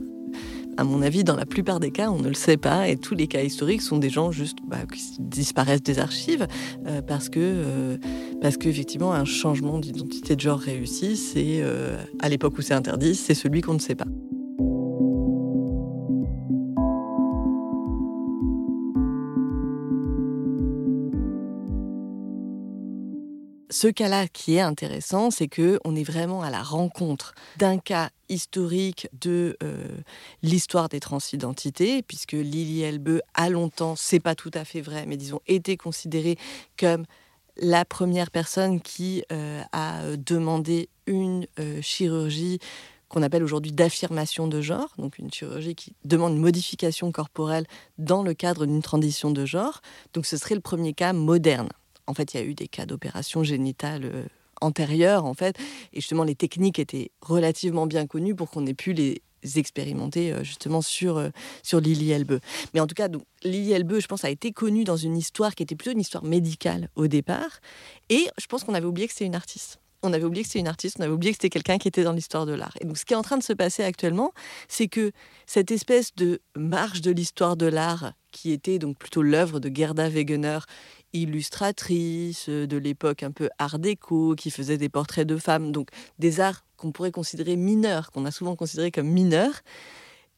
À 0.77 0.85
mon 0.85 1.01
avis, 1.01 1.25
dans 1.25 1.35
la 1.35 1.45
plupart 1.45 1.81
des 1.81 1.91
cas, 1.91 2.09
on 2.09 2.19
ne 2.19 2.29
le 2.29 2.33
sait 2.33 2.55
pas, 2.55 2.87
et 2.87 2.95
tous 2.95 3.13
les 3.13 3.27
cas 3.27 3.41
historiques 3.41 3.81
sont 3.81 3.97
des 3.97 4.09
gens 4.09 4.31
juste 4.31 4.59
bah, 4.65 4.77
qui 4.91 5.01
disparaissent 5.19 5.83
des 5.83 5.99
archives 5.99 6.47
euh, 6.87 7.01
parce 7.01 7.27
que 7.27 7.39
euh, 7.39 7.97
parce 8.41 8.55
qu'effectivement, 8.55 9.11
un 9.11 9.25
changement 9.25 9.77
d'identité 9.79 10.37
de 10.37 10.41
genre 10.41 10.59
réussi, 10.59 11.17
c'est 11.17 11.61
à 12.19 12.29
l'époque 12.29 12.57
où 12.57 12.61
c'est 12.61 12.73
interdit, 12.73 13.15
c'est 13.15 13.33
celui 13.33 13.59
qu'on 13.59 13.73
ne 13.73 13.79
sait 13.79 13.95
pas. 13.95 14.05
Ce 23.69 23.87
cas-là 23.87 24.27
qui 24.27 24.55
est 24.55 24.61
intéressant, 24.61 25.31
c'est 25.31 25.47
que 25.47 25.79
on 25.85 25.95
est 25.95 26.03
vraiment 26.03 26.41
à 26.41 26.49
la 26.49 26.63
rencontre 26.63 27.33
d'un 27.57 27.77
cas 27.77 28.09
historique 28.27 29.07
de 29.19 29.57
euh, 29.63 29.87
l'histoire 30.43 30.89
des 30.89 30.99
transidentités, 30.99 32.01
puisque 32.01 32.33
Lily 32.33 32.81
Elbeux, 32.81 33.21
à 33.33 33.49
longtemps, 33.49 33.95
c'est 33.95 34.19
pas 34.19 34.35
tout 34.35 34.51
à 34.53 34.65
fait 34.65 34.81
vrai, 34.81 35.05
mais 35.07 35.17
disons, 35.17 35.41
était 35.47 35.77
considérée 35.77 36.37
comme 36.77 37.05
la 37.57 37.85
première 37.85 38.31
personne 38.31 38.81
qui 38.81 39.23
euh, 39.31 39.61
a 39.71 40.15
demandé 40.15 40.89
une 41.07 41.45
euh, 41.59 41.81
chirurgie 41.81 42.59
qu'on 43.09 43.23
appelle 43.23 43.43
aujourd'hui 43.43 43.71
d'affirmation 43.71 44.47
de 44.47 44.61
genre, 44.61 44.93
donc 44.97 45.17
une 45.17 45.33
chirurgie 45.33 45.75
qui 45.75 45.95
demande 46.05 46.33
une 46.33 46.41
modification 46.41 47.11
corporelle 47.11 47.65
dans 47.97 48.21
le 48.21 48.35
cadre 48.35 48.67
d'une 48.67 48.83
transition 48.83 49.31
de 49.31 49.45
genre. 49.45 49.81
Donc 50.13 50.27
ce 50.27 50.37
serait 50.37 50.55
le 50.55 50.61
premier 50.61 50.93
cas 50.93 51.11
moderne. 51.11 51.69
En 52.09 52.15
fait, 52.15 52.33
il 52.33 52.37
y 52.37 52.43
a 52.43 52.43
eu 52.43 52.55
des 52.55 52.67
cas 52.67 52.87
d'opération 52.87 53.43
génitale 53.43 54.01
euh, 54.03 54.23
antérieures, 54.61 55.25
en 55.25 55.35
fait, 55.35 55.55
et 55.93 56.01
justement, 56.01 56.23
les 56.23 56.33
techniques 56.33 56.79
étaient 56.79 57.11
relativement 57.21 57.85
bien 57.85 58.07
connues 58.07 58.33
pour 58.33 58.49
qu'on 58.49 58.65
ait 58.65 58.73
pu 58.73 58.93
les 58.93 59.21
expérimenter 59.55 60.33
euh, 60.33 60.43
justement 60.43 60.81
sur, 60.81 61.17
euh, 61.17 61.29
sur 61.61 61.79
Lily 61.79 62.09
Elbeux. 62.09 62.39
Mais 62.73 62.79
en 62.79 62.87
tout 62.87 62.95
cas, 62.95 63.09
donc, 63.09 63.21
Lily 63.43 63.73
Elbeux, 63.73 63.99
je 63.99 64.07
pense, 64.07 64.25
a 64.25 64.31
été 64.31 64.51
connue 64.51 64.85
dans 64.85 64.97
une 64.97 65.15
histoire 65.15 65.53
qui 65.53 65.61
était 65.61 65.75
plutôt 65.75 65.91
une 65.91 66.01
histoire 66.01 66.23
médicale 66.23 66.89
au 66.95 67.05
départ, 67.05 67.59
et 68.09 68.25
je 68.39 68.47
pense 68.47 68.63
qu'on 68.63 68.73
avait 68.73 68.87
oublié 68.87 69.07
que 69.07 69.13
c'était 69.13 69.25
une 69.25 69.35
artiste 69.35 69.79
on 70.01 70.13
avait 70.13 70.23
oublié 70.23 70.43
que 70.43 70.47
c'était 70.47 70.59
une 70.59 70.67
artiste, 70.67 70.97
on 70.99 71.03
avait 71.03 71.11
oublié 71.11 71.31
que 71.31 71.35
c'était 71.35 71.49
quelqu'un 71.49 71.77
qui 71.77 71.87
était 71.87 72.03
dans 72.03 72.13
l'histoire 72.13 72.45
de 72.45 72.53
l'art. 72.53 72.75
Et 72.79 72.85
donc, 72.85 72.97
ce 72.97 73.05
qui 73.05 73.13
est 73.13 73.17
en 73.17 73.21
train 73.21 73.37
de 73.37 73.43
se 73.43 73.53
passer 73.53 73.83
actuellement, 73.83 74.33
c'est 74.67 74.87
que 74.87 75.11
cette 75.45 75.71
espèce 75.71 76.15
de 76.15 76.41
marche 76.55 77.01
de 77.01 77.11
l'histoire 77.11 77.57
de 77.57 77.65
l'art, 77.65 78.13
qui 78.31 78.51
était 78.51 78.79
donc 78.79 78.97
plutôt 78.97 79.21
l'œuvre 79.21 79.59
de 79.59 79.73
Gerda 79.73 80.07
Wegener, 80.07 80.59
illustratrice 81.13 82.49
de 82.49 82.77
l'époque 82.77 83.23
un 83.23 83.31
peu 83.31 83.49
art 83.57 83.79
déco, 83.79 84.35
qui 84.35 84.51
faisait 84.51 84.77
des 84.77 84.89
portraits 84.89 85.27
de 85.27 85.37
femmes, 85.37 85.71
donc 85.71 85.89
des 86.19 86.39
arts 86.39 86.63
qu'on 86.77 86.91
pourrait 86.91 87.11
considérer 87.11 87.55
mineurs, 87.55 88.11
qu'on 88.11 88.25
a 88.25 88.31
souvent 88.31 88.55
considérés 88.55 88.91
comme 88.91 89.07
mineurs, 89.07 89.61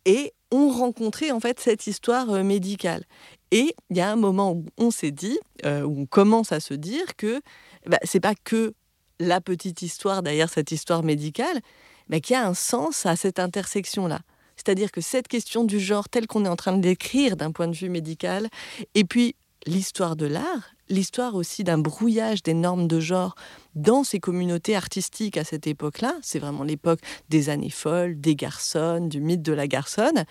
et 0.05 0.33
ont 0.51 0.69
rencontré 0.69 1.31
en 1.31 1.39
fait 1.39 1.59
cette 1.59 1.87
histoire 1.87 2.29
euh, 2.31 2.43
médicale. 2.43 3.03
Et 3.51 3.75
il 3.89 3.97
y 3.97 4.01
a 4.01 4.11
un 4.11 4.15
moment 4.15 4.53
où 4.53 4.65
on 4.77 4.91
s'est 4.91 5.11
dit, 5.11 5.37
euh, 5.65 5.83
où 5.83 6.01
on 6.01 6.05
commence 6.05 6.51
à 6.51 6.59
se 6.59 6.73
dire 6.73 7.15
que 7.17 7.41
bah, 7.85 7.99
c'est 8.03 8.19
pas 8.19 8.35
que 8.35 8.73
la 9.19 9.41
petite 9.41 9.81
histoire 9.81 10.23
derrière 10.23 10.49
cette 10.49 10.71
histoire 10.71 11.03
médicale, 11.03 11.59
mais 12.09 12.21
qui 12.21 12.33
a 12.33 12.45
un 12.45 12.53
sens 12.53 13.05
à 13.05 13.15
cette 13.15 13.39
intersection-là. 13.39 14.21
C'est-à-dire 14.57 14.91
que 14.91 15.01
cette 15.01 15.27
question 15.27 15.63
du 15.63 15.79
genre 15.79 16.09
telle 16.09 16.27
qu'on 16.27 16.45
est 16.45 16.49
en 16.49 16.55
train 16.55 16.77
de 16.77 16.83
l'écrire 16.83 17.35
d'un 17.35 17.51
point 17.51 17.67
de 17.67 17.75
vue 17.75 17.89
médical, 17.89 18.47
et 18.95 19.03
puis 19.03 19.35
l'histoire 19.65 20.15
de 20.15 20.25
l'art, 20.25 20.71
l'histoire 20.89 21.35
aussi 21.35 21.63
d'un 21.63 21.77
brouillage 21.77 22.43
des 22.43 22.53
normes 22.53 22.87
de 22.87 22.99
genre 22.99 23.35
dans 23.75 24.03
ces 24.03 24.19
communautés 24.19 24.75
artistiques 24.75 25.37
à 25.37 25.43
cette 25.43 25.67
époque-là, 25.67 26.15
c'est 26.21 26.39
vraiment 26.39 26.63
l'époque 26.63 26.99
des 27.29 27.49
années 27.49 27.69
folles, 27.69 28.19
des 28.19 28.35
garçons, 28.35 29.05
du 29.07 29.21
mythe 29.21 29.41
de 29.41 29.53
la 29.53 29.67
garçonne, 29.67 30.17
et 30.17 30.23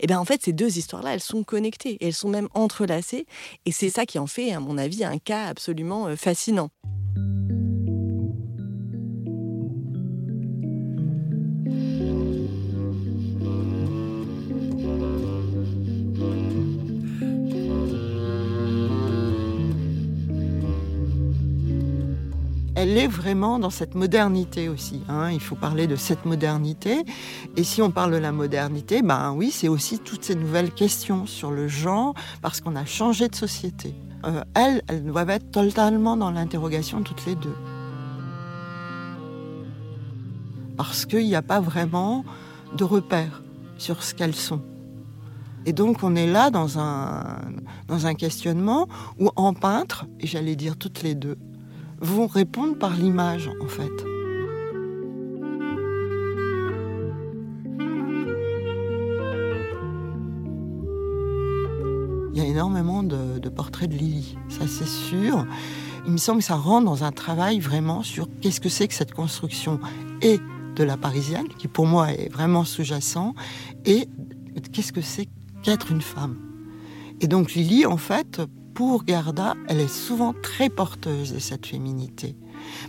eh 0.00 0.06
bien 0.06 0.18
en 0.18 0.24
fait 0.24 0.42
ces 0.42 0.52
deux 0.52 0.78
histoires-là, 0.78 1.14
elles 1.14 1.20
sont 1.20 1.44
connectées, 1.44 1.98
elles 2.00 2.14
sont 2.14 2.30
même 2.30 2.48
entrelacées, 2.54 3.26
et 3.66 3.72
c'est 3.72 3.90
ça 3.90 4.06
qui 4.06 4.18
en 4.18 4.26
fait, 4.26 4.52
à 4.52 4.60
mon 4.60 4.78
avis, 4.78 5.04
un 5.04 5.18
cas 5.18 5.46
absolument 5.46 6.08
euh, 6.08 6.16
fascinant. 6.16 6.70
Elle 22.78 22.96
est 22.96 23.08
vraiment 23.08 23.58
dans 23.58 23.70
cette 23.70 23.96
modernité 23.96 24.68
aussi. 24.68 25.02
Hein. 25.08 25.32
Il 25.32 25.40
faut 25.40 25.56
parler 25.56 25.88
de 25.88 25.96
cette 25.96 26.24
modernité. 26.24 27.04
Et 27.56 27.64
si 27.64 27.82
on 27.82 27.90
parle 27.90 28.12
de 28.12 28.18
la 28.18 28.30
modernité, 28.30 29.02
ben 29.02 29.32
oui, 29.32 29.50
c'est 29.50 29.66
aussi 29.66 29.98
toutes 29.98 30.22
ces 30.22 30.36
nouvelles 30.36 30.70
questions 30.70 31.26
sur 31.26 31.50
le 31.50 31.66
genre, 31.66 32.14
parce 32.40 32.60
qu'on 32.60 32.76
a 32.76 32.84
changé 32.84 33.26
de 33.26 33.34
société. 33.34 33.96
Euh, 34.24 34.44
elles, 34.54 34.82
elles 34.86 35.04
doivent 35.04 35.30
être 35.30 35.50
totalement 35.50 36.16
dans 36.16 36.30
l'interrogation 36.30 37.02
toutes 37.02 37.26
les 37.26 37.34
deux. 37.34 37.56
Parce 40.76 41.04
qu'il 41.04 41.26
n'y 41.26 41.34
a 41.34 41.42
pas 41.42 41.58
vraiment 41.58 42.24
de 42.76 42.84
repères 42.84 43.42
sur 43.76 44.04
ce 44.04 44.14
qu'elles 44.14 44.36
sont. 44.36 44.62
Et 45.66 45.72
donc 45.72 46.04
on 46.04 46.14
est 46.14 46.28
là 46.28 46.50
dans 46.50 46.78
un, 46.78 47.40
dans 47.88 48.06
un 48.06 48.14
questionnement 48.14 48.86
où 49.18 49.30
en 49.34 49.52
peintre, 49.52 50.06
et 50.20 50.28
j'allais 50.28 50.54
dire 50.54 50.76
toutes 50.76 51.02
les 51.02 51.16
deux, 51.16 51.36
vont 52.00 52.26
répondre 52.26 52.76
par 52.76 52.94
l'image, 52.94 53.50
en 53.62 53.68
fait. 53.68 53.92
Il 62.32 62.44
y 62.44 62.46
a 62.46 62.48
énormément 62.48 63.02
de, 63.02 63.48
portraits 63.48 63.90
de 63.90 63.96
Lily, 63.96 64.38
ça 64.48 64.68
c'est 64.68 64.86
sûr. 64.86 65.44
Il 66.06 66.12
me 66.12 66.18
semble 66.18 66.38
que 66.38 66.44
ça 66.44 66.54
rentre 66.54 66.84
dans 66.84 67.02
un 67.02 67.10
travail 67.10 67.58
vraiment 67.58 68.02
sur 68.02 68.28
qu'est-ce 68.40 68.60
que 68.60 68.68
c'est 68.68 68.86
que 68.86 68.94
cette 68.94 69.12
construction 69.12 69.80
et 70.22 70.38
de 70.76 70.84
la 70.84 70.96
parisienne, 70.96 71.48
qui 71.58 71.66
pour 71.66 71.86
moi 71.86 72.12
est 72.12 72.28
vraiment 72.28 72.64
sous-jacent, 72.64 73.34
et 73.84 74.08
qu'est-ce 74.72 74.92
que 74.92 75.00
c'est 75.00 75.28
qu'être 75.62 75.90
une 75.90 76.00
femme. 76.00 76.36
Et 77.20 77.26
donc 77.26 77.54
Lily, 77.54 77.84
en 77.86 77.96
fait, 77.96 78.40
pour 78.78 79.02
Garda, 79.02 79.56
elle 79.66 79.80
est 79.80 79.92
souvent 79.92 80.32
très 80.32 80.68
porteuse 80.68 81.34
de 81.34 81.40
cette 81.40 81.66
féminité. 81.66 82.36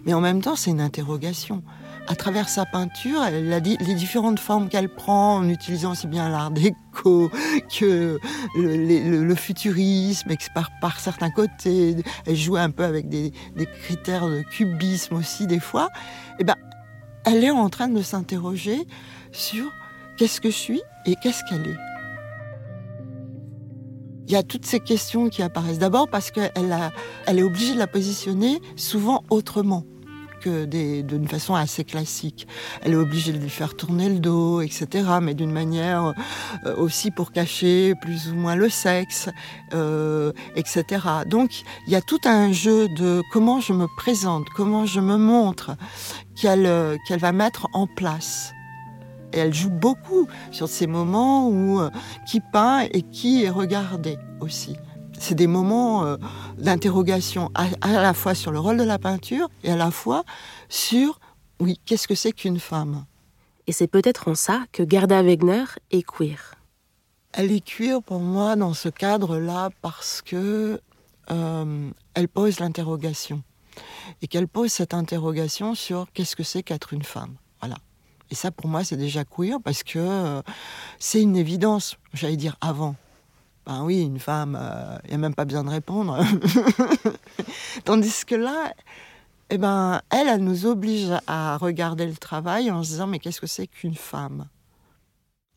Mais 0.05 0.13
en 0.13 0.21
même 0.21 0.39
temps, 0.39 0.55
c'est 0.55 0.69
une 0.69 0.81
interrogation. 0.81 1.63
À 2.07 2.13
travers 2.13 2.47
sa 2.47 2.67
peinture, 2.67 3.23
elle 3.23 3.51
a 3.51 3.59
dit 3.59 3.75
les 3.79 3.95
différentes 3.95 4.39
formes 4.39 4.69
qu'elle 4.69 4.93
prend 4.93 5.37
en 5.37 5.49
utilisant 5.49 5.93
aussi 5.93 6.05
bien 6.05 6.29
l'art 6.29 6.51
déco 6.51 7.31
que 7.75 8.19
le, 8.55 9.33
futurisme, 9.33 10.29
par, 10.53 10.69
par, 10.79 10.99
certains 10.99 11.31
côtés. 11.31 11.95
Elle 12.27 12.35
joue 12.35 12.57
un 12.57 12.69
peu 12.69 12.83
avec 12.83 13.09
des, 13.09 13.33
des 13.55 13.65
critères 13.65 14.29
de 14.29 14.43
cubisme 14.43 15.15
aussi 15.15 15.47
des 15.47 15.59
fois. 15.59 15.87
Et 16.33 16.41
eh 16.41 16.43
ben, 16.43 16.55
elle 17.25 17.43
est 17.43 17.49
en 17.49 17.69
train 17.69 17.87
de 17.87 18.03
s'interroger 18.03 18.85
sur 19.31 19.65
qu'est-ce 20.17 20.39
que 20.39 20.51
je 20.51 20.55
suis 20.55 20.81
et 21.07 21.15
qu'est-ce 21.15 21.43
qu'elle 21.49 21.67
est. 21.67 21.98
Il 24.29 24.33
y 24.33 24.35
a 24.35 24.43
toutes 24.43 24.65
ces 24.65 24.79
questions 24.79 25.29
qui 25.29 25.41
apparaissent. 25.41 25.79
D'abord 25.79 26.07
parce 26.07 26.29
qu'elle 26.29 26.51
elle 27.25 27.39
est 27.39 27.43
obligée 27.43 27.73
de 27.73 27.79
la 27.79 27.87
positionner 27.87 28.61
souvent 28.75 29.23
autrement 29.31 29.83
que 30.39 30.65
d'une 30.65 31.27
façon 31.27 31.55
assez 31.55 31.83
classique. 31.83 32.47
Elle 32.81 32.93
est 32.93 32.95
obligée 32.95 33.33
de 33.33 33.37
lui 33.37 33.49
faire 33.49 33.75
tourner 33.75 34.07
le 34.07 34.19
dos, 34.19 34.61
etc., 34.61 35.03
mais 35.21 35.33
d'une 35.33 35.51
manière 35.51 36.13
euh, 36.65 36.75
aussi 36.77 37.11
pour 37.11 37.31
cacher 37.31 37.93
plus 38.01 38.29
ou 38.29 38.35
moins 38.35 38.55
le 38.55 38.69
sexe, 38.69 39.29
euh, 39.73 40.31
etc. 40.55 40.85
Donc 41.27 41.63
il 41.87 41.93
y 41.93 41.95
a 41.95 42.01
tout 42.01 42.21
un 42.25 42.51
jeu 42.51 42.87
de 42.87 43.21
comment 43.31 43.59
je 43.59 43.73
me 43.73 43.87
présente, 43.97 44.47
comment 44.55 44.85
je 44.85 44.99
me 44.99 45.17
montre, 45.17 45.71
qu'elle 46.39 46.65
euh, 46.65 46.97
qu'elle 47.07 47.19
va 47.19 47.31
mettre 47.31 47.67
en 47.73 47.87
place. 47.87 48.53
Et 49.33 49.37
elle 49.39 49.53
joue 49.53 49.69
beaucoup 49.69 50.27
sur 50.51 50.67
ces 50.67 50.87
moments 50.87 51.49
où 51.49 51.79
euh, 51.79 51.89
qui 52.27 52.39
peint 52.39 52.87
et 52.91 53.01
qui 53.03 53.43
est 53.43 53.49
regardé 53.49 54.17
aussi. 54.39 54.75
C'est 55.19 55.35
des 55.35 55.47
moments 55.47 56.05
euh, 56.05 56.17
d'interrogation 56.57 57.51
à, 57.53 57.67
la 57.91 58.13
fois 58.13 58.33
sur 58.33 58.51
le 58.51 58.59
rôle 58.59 58.77
de 58.77 58.83
la 58.83 58.97
peinture 58.97 59.49
et 59.63 59.71
à 59.71 59.75
la 59.75 59.91
fois 59.91 60.23
sur, 60.69 61.19
oui, 61.59 61.79
qu'est-ce 61.85 62.07
que 62.07 62.15
c'est 62.15 62.31
qu'une 62.31 62.59
femme? 62.59 63.05
Et 63.67 63.71
c'est 63.71 63.87
peut-être 63.87 64.29
en 64.29 64.35
ça 64.35 64.63
que 64.71 64.83
Gerda 64.89 65.21
Wegner 65.21 65.65
est 65.91 66.03
queer. 66.03 66.55
Elle 67.33 67.51
est 67.51 67.63
queer 67.63 68.01
pour 68.01 68.21
moi 68.21 68.55
dans 68.55 68.73
ce 68.73 68.89
cadre-là 68.89 69.69
parce 69.81 70.21
que 70.21 70.81
euh, 71.29 71.91
elle 72.15 72.27
pose 72.27 72.59
l'interrogation 72.59 73.43
et 74.21 74.27
qu'elle 74.27 74.47
pose 74.47 74.71
cette 74.71 74.93
interrogation 74.93 75.75
sur 75.75 76.07
qu'est-ce 76.13 76.35
que 76.35 76.43
c'est 76.43 76.63
qu'être 76.63 76.93
une 76.93 77.03
femme. 77.03 77.35
Et 78.31 78.35
ça, 78.35 78.51
pour 78.51 78.67
moi, 78.67 78.83
c'est 78.83 78.97
déjà 78.97 79.23
queer 79.25 79.59
parce 79.63 79.83
que 79.83 79.99
euh, 79.99 80.41
c'est 80.99 81.21
une 81.21 81.35
évidence, 81.35 81.97
j'allais 82.13 82.37
dire 82.37 82.57
avant. 82.61 82.95
Ben 83.65 83.83
oui, 83.83 84.01
une 84.01 84.19
femme, 84.19 84.57
il 84.59 85.05
euh, 85.05 85.09
n'y 85.09 85.15
a 85.15 85.17
même 85.17 85.35
pas 85.35 85.45
besoin 85.45 85.63
de 85.63 85.69
répondre. 85.69 86.23
Tandis 87.85 88.25
que 88.25 88.35
là, 88.35 88.73
eh 89.49 89.57
ben, 89.57 90.01
elle, 90.09 90.27
elle 90.27 90.43
nous 90.43 90.65
oblige 90.65 91.11
à 91.27 91.57
regarder 91.57 92.05
le 92.05 92.15
travail 92.15 92.71
en 92.71 92.83
se 92.83 92.89
disant 92.89 93.07
mais 93.07 93.19
qu'est-ce 93.19 93.41
que 93.41 93.47
c'est 93.47 93.67
qu'une 93.67 93.95
femme? 93.95 94.47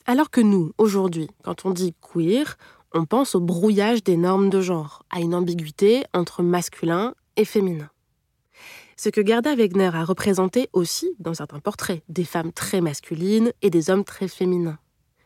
Alors 0.06 0.30
que 0.30 0.40
nous, 0.40 0.72
aujourd'hui, 0.78 1.28
quand 1.42 1.64
on 1.64 1.70
dit 1.70 1.94
queer, 2.00 2.56
on 2.92 3.04
pense 3.04 3.34
au 3.34 3.40
brouillage 3.40 4.02
des 4.02 4.16
normes 4.16 4.50
de 4.50 4.60
genre, 4.60 5.04
à 5.10 5.20
une 5.20 5.34
ambiguïté 5.34 6.04
entre 6.12 6.42
masculin 6.42 7.14
et 7.36 7.44
féminin. 7.44 7.88
Ce 8.96 9.08
que 9.08 9.24
Gerda 9.24 9.54
Wegner 9.54 9.90
a 9.94 10.04
représenté 10.04 10.68
aussi 10.72 11.14
dans 11.18 11.34
certains 11.34 11.60
portraits, 11.60 12.02
des 12.08 12.24
femmes 12.24 12.52
très 12.52 12.80
masculines 12.80 13.52
et 13.62 13.70
des 13.70 13.90
hommes 13.90 14.04
très 14.04 14.28
féminins. 14.28 14.78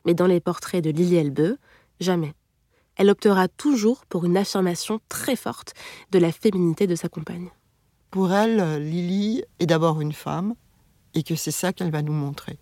Mais 0.05 0.15
dans 0.15 0.27
les 0.27 0.41
portraits 0.41 0.83
de 0.83 0.91
Lily 0.91 1.17
Elbeu, 1.17 1.59
jamais. 2.01 2.33
Elle 2.97 3.11
optera 3.11 3.49
toujours 3.49 4.07
pour 4.07 4.25
une 4.25 4.37
affirmation 4.37 5.01
très 5.09 5.37
forte 5.37 5.75
de 6.13 6.19
la 6.19 6.33
féminité 6.33 6.87
de 6.87 6.95
sa 6.95 7.09
compagne. 7.09 7.51
Pour 8.11 8.33
elle, 8.33 8.83
Lily 8.83 9.43
est 9.59 9.67
d'abord 9.67 10.01
une 10.01 10.13
femme 10.13 10.55
et 11.15 11.23
que 11.23 11.35
c'est 11.35 11.51
ça 11.51 11.73
qu'elle 11.73 11.91
va 11.91 12.03
nous 12.03 12.13
montrer. 12.13 12.59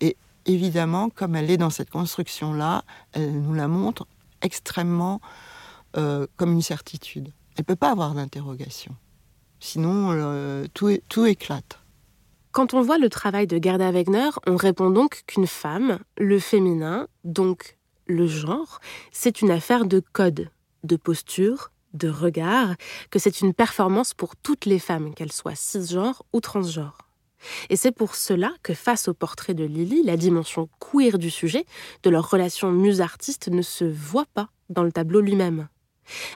Et 0.00 0.16
évidemment, 0.46 1.10
comme 1.10 1.36
elle 1.36 1.50
est 1.50 1.56
dans 1.56 1.70
cette 1.70 1.90
construction-là, 1.90 2.82
elle 3.12 3.40
nous 3.40 3.54
la 3.54 3.68
montre 3.68 4.06
extrêmement 4.42 5.20
euh, 5.96 6.26
comme 6.36 6.52
une 6.52 6.62
certitude. 6.62 7.32
Elle 7.56 7.62
ne 7.62 7.64
peut 7.64 7.76
pas 7.76 7.90
avoir 7.90 8.14
d'interrogation. 8.14 8.96
Sinon, 9.60 10.10
euh, 10.12 10.66
tout, 10.74 11.24
éclate. 11.24 11.80
Quand 12.52 12.74
on 12.74 12.82
voit 12.82 12.98
le 12.98 13.08
travail 13.08 13.46
de 13.46 13.62
Gerda 13.62 13.90
Wegner, 13.90 14.30
on 14.46 14.56
répond 14.56 14.90
donc 14.90 15.24
qu'une 15.26 15.46
femme, 15.46 15.98
le 16.16 16.38
féminin, 16.38 17.08
donc 17.24 17.76
le 18.06 18.26
genre, 18.26 18.80
c'est 19.12 19.42
une 19.42 19.50
affaire 19.50 19.84
de 19.84 20.00
code, 20.00 20.50
de 20.84 20.96
posture, 20.96 21.70
de 21.92 22.08
regard, 22.08 22.74
que 23.10 23.18
c'est 23.18 23.40
une 23.40 23.54
performance 23.54 24.14
pour 24.14 24.36
toutes 24.36 24.66
les 24.66 24.78
femmes, 24.78 25.14
qu'elles 25.14 25.32
soient 25.32 25.54
cisgenres 25.54 26.22
ou 26.32 26.40
transgenres. 26.40 27.06
Et 27.70 27.76
c'est 27.76 27.92
pour 27.92 28.14
cela 28.14 28.52
que 28.62 28.74
face 28.74 29.08
au 29.08 29.14
portrait 29.14 29.54
de 29.54 29.64
Lily, 29.64 30.02
la 30.02 30.16
dimension 30.16 30.68
queer 30.80 31.18
du 31.18 31.30
sujet, 31.30 31.64
de 32.02 32.10
leur 32.10 32.30
relation 32.30 32.70
muse-artiste, 32.70 33.48
ne 33.48 33.62
se 33.62 33.84
voit 33.84 34.26
pas 34.34 34.48
dans 34.70 34.82
le 34.82 34.92
tableau 34.92 35.20
lui-même. 35.20 35.68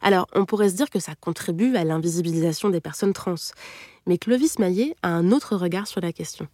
Alors, 0.03 0.27
on 0.35 0.45
pourrait 0.45 0.71
se 0.71 0.77
dire 0.77 0.91
que 0.91 1.01
ça 1.01 1.15
contribue 1.15 1.77
à 1.77 1.85
l'invisibilisation 1.85 2.71
des 2.71 2.81
personnes 2.81 3.13
trans. 3.13 3.35
Mais 4.07 4.19
Clovis 4.19 4.59
Maillet 4.59 4.95
a 5.03 5.09
un 5.09 5.31
autre 5.33 5.57
regard 5.57 5.87
sur 5.87 6.01
la 6.01 6.13
question. 6.13 6.49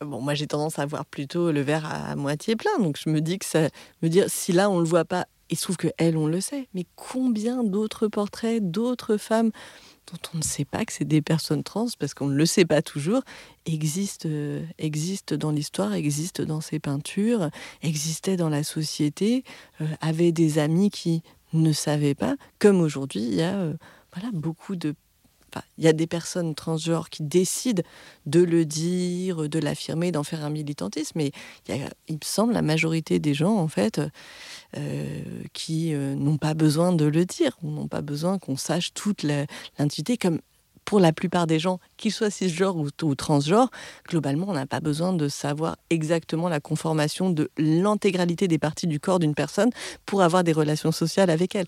Bon, 0.00 0.20
moi 0.20 0.34
j'ai 0.34 0.46
tendance 0.46 0.78
à 0.78 0.86
voir 0.86 1.04
plutôt 1.04 1.50
le 1.50 1.60
verre 1.60 1.84
à 1.84 2.14
moitié 2.14 2.54
plein, 2.54 2.78
donc 2.78 2.96
je 3.04 3.10
me 3.10 3.20
dis 3.20 3.36
que 3.36 3.44
ça 3.44 3.68
me 4.00 4.08
dire 4.08 4.26
si 4.28 4.52
là 4.52 4.70
on 4.70 4.78
le 4.78 4.84
voit 4.84 5.04
pas, 5.04 5.26
il 5.50 5.56
se 5.56 5.62
trouve 5.62 5.76
que 5.76 5.88
elle 5.98 6.16
on 6.16 6.28
le 6.28 6.40
sait, 6.40 6.68
mais 6.72 6.86
combien 6.94 7.64
d'autres 7.64 8.06
portraits 8.06 8.62
d'autres 8.62 9.16
femmes 9.16 9.50
dont 10.06 10.18
on 10.34 10.38
ne 10.38 10.42
sait 10.42 10.64
pas 10.64 10.84
que 10.84 10.92
c'est 10.92 11.04
des 11.04 11.20
personnes 11.20 11.64
trans 11.64 11.88
parce 11.98 12.14
qu'on 12.14 12.28
ne 12.28 12.36
le 12.36 12.46
sait 12.46 12.64
pas 12.64 12.80
toujours 12.80 13.22
existent 13.66 14.28
euh, 14.30 14.64
existent 14.78 15.34
dans 15.34 15.50
l'histoire, 15.50 15.94
existent 15.94 16.44
dans 16.44 16.60
ces 16.60 16.78
peintures, 16.78 17.50
existaient 17.82 18.36
dans 18.36 18.50
la 18.50 18.62
société, 18.62 19.42
euh, 19.80 19.86
avaient 20.00 20.32
des 20.32 20.60
amis 20.60 20.90
qui 20.90 21.24
ne 21.52 21.72
savaient 21.72 22.14
pas, 22.14 22.36
comme 22.58 22.80
aujourd'hui, 22.80 23.22
il 23.22 23.34
y 23.34 23.42
a 23.42 23.54
euh, 23.54 23.74
voilà, 24.12 24.30
beaucoup 24.32 24.76
de... 24.76 24.94
il 25.76 25.84
y 25.84 25.88
a 25.88 25.92
des 25.92 26.06
personnes 26.06 26.54
transgenres 26.54 27.10
qui 27.10 27.22
décident 27.22 27.82
de 28.26 28.40
le 28.40 28.64
dire, 28.64 29.48
de 29.48 29.58
l'affirmer, 29.58 30.12
d'en 30.12 30.24
faire 30.24 30.44
un 30.44 30.50
militantisme, 30.50 31.12
mais 31.16 31.32
il, 31.68 32.14
me 32.14 32.18
semble 32.22 32.52
la 32.52 32.62
majorité 32.62 33.18
des 33.18 33.34
gens, 33.34 33.56
en 33.56 33.68
fait, 33.68 34.00
euh, 34.76 35.22
qui 35.52 35.94
euh, 35.94 36.14
n'ont 36.14 36.38
pas 36.38 36.54
besoin 36.54 36.92
de 36.92 37.04
le 37.04 37.24
dire, 37.24 37.56
n'ont 37.62 37.88
pas 37.88 38.02
besoin 38.02 38.38
qu'on 38.38 38.56
sache 38.56 38.92
toute 38.94 39.22
l'intimité, 39.22 40.16
comme 40.16 40.40
pour 40.88 41.00
la 41.00 41.12
plupart 41.12 41.46
des 41.46 41.58
gens, 41.58 41.80
qu'ils 41.98 42.12
soient 42.12 42.30
cisgenres 42.30 42.78
ou, 42.78 43.14
transgenres, 43.14 43.70
globalement, 44.08 44.46
on 44.48 44.54
n'a 44.54 44.64
pas 44.64 44.80
besoin 44.80 45.12
de 45.12 45.28
savoir 45.28 45.76
exactement 45.90 46.48
la 46.48 46.60
conformation 46.60 47.28
de 47.28 47.50
l'intégralité 47.58 48.48
des 48.48 48.56
parties 48.56 48.86
du 48.86 48.98
corps 48.98 49.18
d'une 49.18 49.34
personne 49.34 49.68
pour 50.06 50.22
avoir 50.22 50.44
des 50.44 50.52
relations 50.54 50.90
sociales 50.90 51.28
avec 51.28 51.54
elle. 51.54 51.66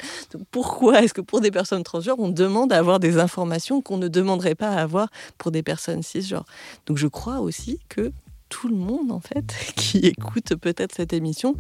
pourquoi 0.50 1.02
est-ce 1.02 1.12
que 1.12 1.20
pour 1.20 1.42
des 1.42 1.50
personnes 1.50 1.82
transgenres, 1.82 2.18
on 2.18 2.30
demande 2.30 2.72
à 2.72 2.78
avoir 2.78 2.98
des 2.98 3.18
informations 3.18 3.82
qu'on 3.82 3.98
ne 3.98 4.08
demanderait 4.08 4.54
pas 4.54 4.70
à 4.70 4.80
avoir 4.80 5.10
pour 5.36 5.50
des 5.50 5.62
personnes 5.62 6.02
cisgenres? 6.02 6.46
Donc 6.86 6.96
je 6.96 7.06
crois 7.06 7.40
aussi 7.40 7.78
que 7.90 8.12
tout 8.48 8.68
le 8.68 8.76
monde, 8.76 9.12
en 9.12 9.20
fait, 9.20 9.54
qui 9.76 9.98
écoute 9.98 10.54
peut-être 10.56 10.94
cette 10.94 11.12
émission, 11.12 11.56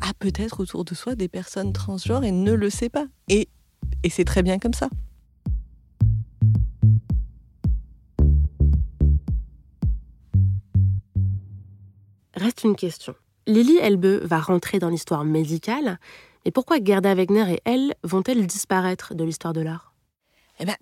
a 0.00 0.14
peut-être 0.18 0.60
autour 0.60 0.86
de 0.86 0.94
soi 0.94 1.14
des 1.14 1.28
personnes 1.28 1.74
transgenres 1.74 2.24
et 2.24 2.32
ne 2.32 2.54
le 2.54 2.70
sait 2.70 2.88
pas. 2.88 3.04
Et, 3.28 3.48
et 4.02 4.08
c'est 4.08 4.24
très 4.24 4.42
bien 4.42 4.58
comme 4.58 4.72
ça. 4.72 4.88
Reste 12.34 12.64
une 12.64 12.76
question. 12.76 13.14
Lily 13.46 13.76
Elbe 13.78 14.24
va 14.24 14.40
rentrer 14.40 14.78
dans 14.78 14.88
l'histoire 14.88 15.24
médicale, 15.24 15.98
mais 16.44 16.50
pourquoi 16.50 16.78
Gerda 16.82 17.14
Wegner 17.14 17.54
et 17.54 17.60
elle 17.64 17.94
vont-elles 18.02 18.46
disparaître 18.46 19.14
de 19.14 19.24
l'histoire 19.24 19.52
de 19.52 19.60
l'art? 19.60 19.94
Eh 20.58 20.64
ben, 20.64 20.76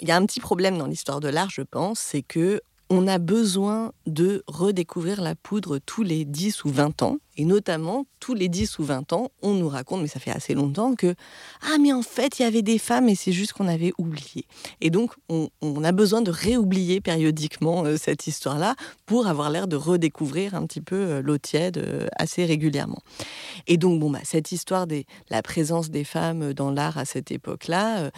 il 0.00 0.08
y 0.08 0.10
a 0.10 0.16
un 0.16 0.24
petit 0.26 0.40
problème 0.40 0.78
dans 0.78 0.86
l'histoire 0.86 1.20
de 1.20 1.28
l'art, 1.28 1.50
je 1.50 1.62
pense, 1.62 2.00
c'est 2.00 2.22
que 2.22 2.60
on 2.90 3.06
a 3.06 3.18
besoin 3.18 3.92
de 4.06 4.44
redécouvrir 4.46 5.22
la 5.22 5.34
poudre 5.34 5.78
tous 5.78 6.02
les 6.02 6.24
10 6.24 6.64
ou 6.64 6.68
20 6.68 7.02
ans. 7.02 7.16
Et 7.36 7.44
notamment, 7.44 8.06
tous 8.20 8.34
les 8.34 8.48
10 8.48 8.78
ou 8.78 8.84
20 8.84 9.12
ans, 9.12 9.30
on 9.42 9.54
nous 9.54 9.68
raconte, 9.68 10.00
mais 10.00 10.08
ça 10.08 10.20
fait 10.20 10.30
assez 10.30 10.54
longtemps, 10.54 10.94
que 10.94 11.14
Ah, 11.62 11.78
mais 11.80 11.92
en 11.92 12.02
fait, 12.02 12.38
il 12.38 12.42
y 12.42 12.44
avait 12.44 12.62
des 12.62 12.78
femmes 12.78 13.08
et 13.08 13.14
c'est 13.14 13.32
juste 13.32 13.52
qu'on 13.52 13.66
avait 13.66 13.92
oublié. 13.98 14.46
Et 14.80 14.90
donc, 14.90 15.12
on, 15.28 15.48
a 15.84 15.92
besoin 15.92 16.22
de 16.22 16.30
réoublier 16.30 17.00
périodiquement 17.00 17.84
euh, 17.84 17.96
cette 17.96 18.26
histoire-là 18.26 18.74
pour 19.04 19.26
avoir 19.26 19.50
l'air 19.50 19.68
de 19.68 19.76
redécouvrir 19.76 20.54
un 20.54 20.64
petit 20.66 20.80
peu 20.80 20.96
euh, 20.96 21.22
l'eau 21.22 21.36
tiède 21.36 21.78
euh, 21.78 22.06
assez 22.16 22.44
régulièrement. 22.44 23.00
Et 23.66 23.76
donc, 23.76 24.00
bon, 24.00 24.10
bah, 24.10 24.20
cette 24.22 24.52
histoire 24.52 24.86
de 24.86 25.02
la 25.28 25.42
présence 25.42 25.90
des 25.90 26.04
femmes 26.04 26.54
dans 26.54 26.70
l'art 26.70 26.96
à 26.96 27.04
cette 27.04 27.30
époque-là, 27.30 28.10